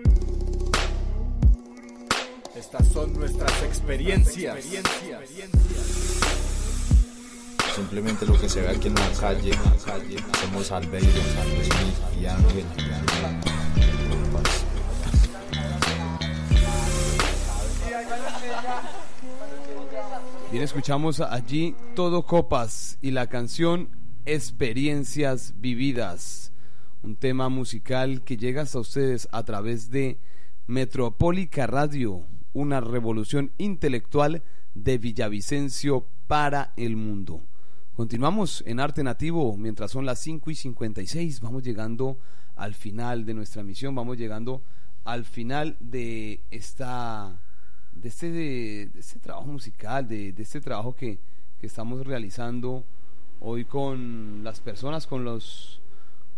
[2.55, 4.57] Estas son nuestras experiencias.
[7.75, 9.51] Simplemente lo que se ve aquí en la calle,
[10.41, 11.07] somos Albeiro,
[12.19, 12.65] y Ángel.
[20.49, 23.89] Bien, escuchamos allí Todo Copas y la canción
[24.25, 26.53] Experiencias Vividas,
[27.03, 30.19] un tema musical que llega hasta ustedes a través de
[30.65, 34.41] Metropólica Radio, una revolución intelectual
[34.73, 37.41] de Villavicencio para el mundo.
[37.93, 41.41] Continuamos en Arte Nativo mientras son las 5 y 56.
[41.41, 42.19] Vamos llegando
[42.55, 44.63] al final de nuestra misión, vamos llegando
[45.03, 47.41] al final de esta
[48.01, 51.19] de este, de, este trabajo musical, de, de este trabajo que,
[51.59, 52.83] que, estamos realizando
[53.39, 55.81] hoy con las personas, con los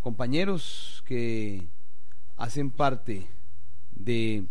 [0.02, 1.68] compañeros que
[2.38, 3.28] hacen parte
[3.92, 4.46] de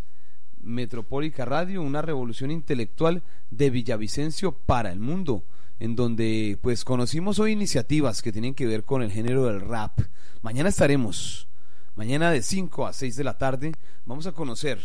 [0.62, 5.44] Metropólica Radio, una revolución intelectual de Villavicencio para el mundo,
[5.80, 9.98] en donde pues conocimos hoy iniciativas que tienen que ver con el género del rap.
[10.42, 11.48] Mañana estaremos,
[11.96, 13.72] mañana de 5 a 6 de la tarde,
[14.04, 14.78] vamos a conocer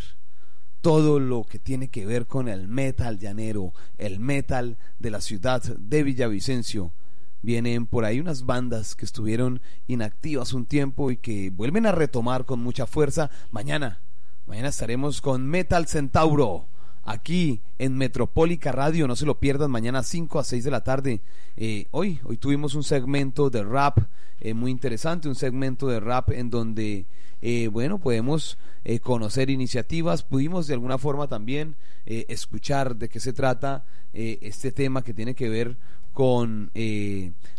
[0.84, 5.62] todo lo que tiene que ver con el metal llanero, el metal de la ciudad
[5.62, 6.92] de Villavicencio.
[7.40, 12.44] Vienen por ahí unas bandas que estuvieron inactivas un tiempo y que vuelven a retomar
[12.44, 14.02] con mucha fuerza mañana.
[14.44, 16.68] Mañana estaremos con Metal Centauro
[17.04, 19.06] aquí en Metropólica Radio.
[19.06, 21.20] No se lo pierdan mañana a 5 a 6 de la tarde.
[21.56, 23.98] Eh, hoy, hoy tuvimos un segmento de rap
[24.40, 27.06] eh, muy interesante, un segmento de rap en donde
[27.46, 31.76] eh, bueno, podemos eh, conocer iniciativas, pudimos de alguna forma también
[32.06, 33.84] eh, escuchar de qué se trata
[34.14, 35.76] este tema que tiene que ver
[36.12, 36.70] con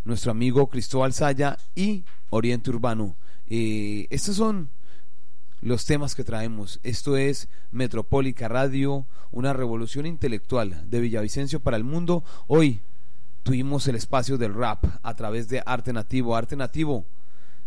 [0.06, 3.18] nuestro amigo Cristóbal Saya y Oriente Urbano.
[3.46, 4.70] estos son
[5.62, 6.80] los temas que traemos.
[6.84, 12.24] Esto es Metropólica Radio, una revolución intelectual de Villavicencio para el mundo.
[12.48, 12.82] Hoy
[13.44, 16.36] tuvimos el espacio del rap a través de Arte Nativo.
[16.36, 17.06] Arte Nativo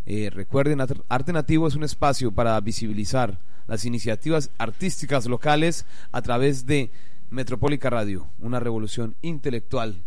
[0.07, 6.65] eh, recuerden, Arte Nativo es un espacio para visibilizar las iniciativas artísticas locales a través
[6.65, 6.91] de
[7.31, 10.03] Metropólica Radio, una revolución intelectual.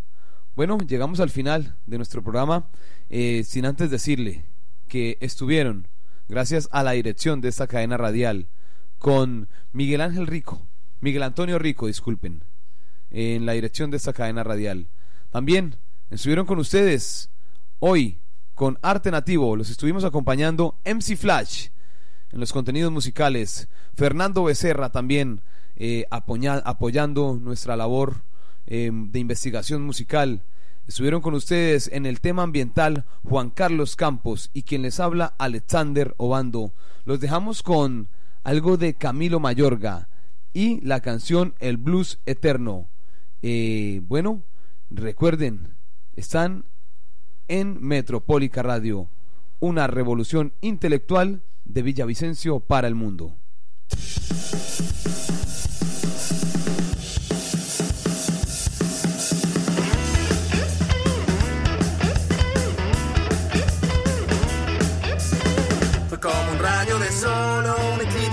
[0.56, 2.66] Bueno, llegamos al final de nuestro programa,
[3.10, 4.44] eh, sin antes decirle
[4.88, 5.86] que estuvieron,
[6.32, 8.46] gracias a la dirección de esta cadena radial,
[8.98, 10.66] con Miguel Ángel Rico,
[11.00, 12.42] Miguel Antonio Rico, disculpen,
[13.10, 14.88] en la dirección de esta cadena radial.
[15.28, 15.76] También
[16.08, 17.28] estuvieron con ustedes
[17.80, 18.18] hoy
[18.54, 19.56] con Arte Nativo.
[19.56, 21.68] Los estuvimos acompañando MC Flash
[22.30, 23.68] en los contenidos musicales.
[23.94, 25.42] Fernando Becerra también
[25.76, 28.22] eh, apoyando nuestra labor
[28.64, 30.44] em, de investigación musical.
[30.86, 36.14] Estuvieron con ustedes en el tema ambiental Juan Carlos Campos y quien les habla Alexander
[36.16, 36.72] Obando.
[37.04, 38.08] Los dejamos con
[38.42, 40.08] algo de Camilo Mayorga
[40.52, 42.88] y la canción El Blues Eterno.
[43.42, 44.42] Eh, bueno,
[44.90, 45.74] recuerden,
[46.16, 46.64] están
[47.46, 49.08] en Metropólica Radio,
[49.60, 53.36] una revolución intelectual de Villavicencio para el mundo.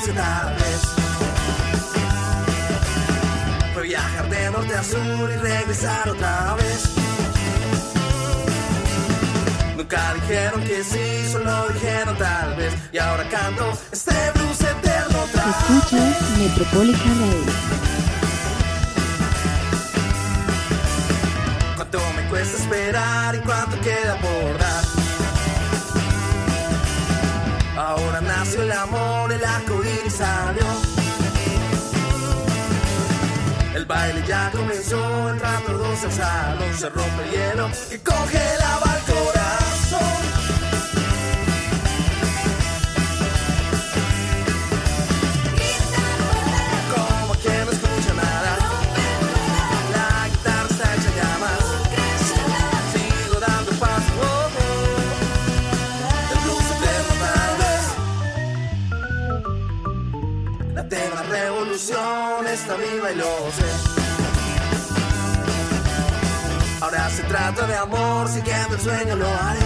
[0.09, 0.81] Eclipse tal vez.
[3.73, 6.83] Fue viajar de norte a sur y regresar otra vez.
[9.77, 12.73] Nunca dijeron que sí, solo dijeron tal vez.
[12.91, 15.97] Y ahora canto este blues eterno otra Escucha
[16.37, 17.53] Metropolitan Radio.
[21.75, 24.99] Cuánto me cuesta esperar y cuánto queda por dar.
[27.79, 29.78] Ahora nació el amor, el arco
[30.19, 30.65] salió.
[33.73, 38.58] El baile ya comenzó, entran todos al salón, se rompe el hielo que congelaba
[63.15, 63.69] sé.
[66.81, 69.59] Ahora se trata de amor, siguiendo el sueño lo haré.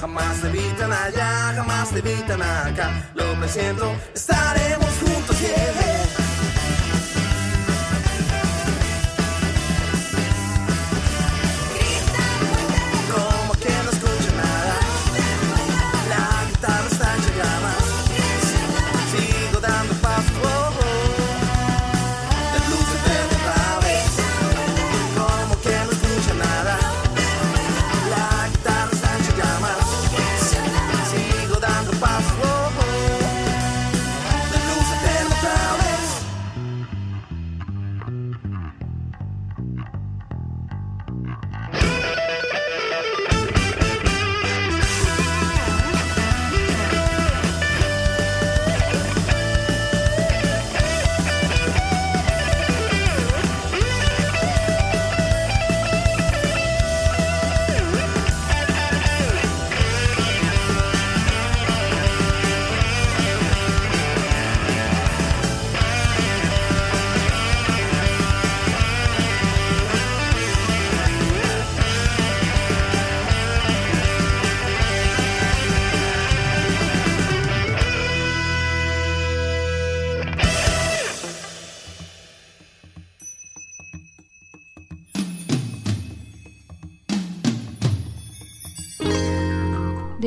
[0.00, 3.10] Jamás te evitan allá, jamás te evitan acá.
[3.14, 6.09] Lo presiento, estaremos juntos, yeah.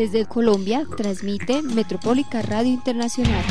[0.04, 3.42] Desde Colombia transmite Metropólica Radio Internacional.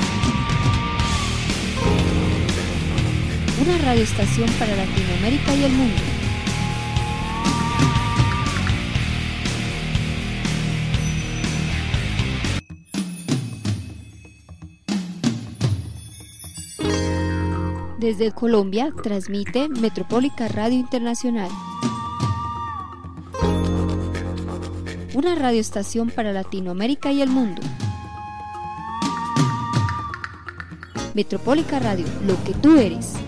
[3.59, 6.03] Una radioestación para Latinoamérica y el mundo.
[17.99, 21.49] Desde Colombia transmite Metropólica Radio Internacional.
[25.23, 27.63] Una radioestación para Latinoamérica y el mundo.
[31.15, 33.22] Metropólica Radio, lo que tú eres.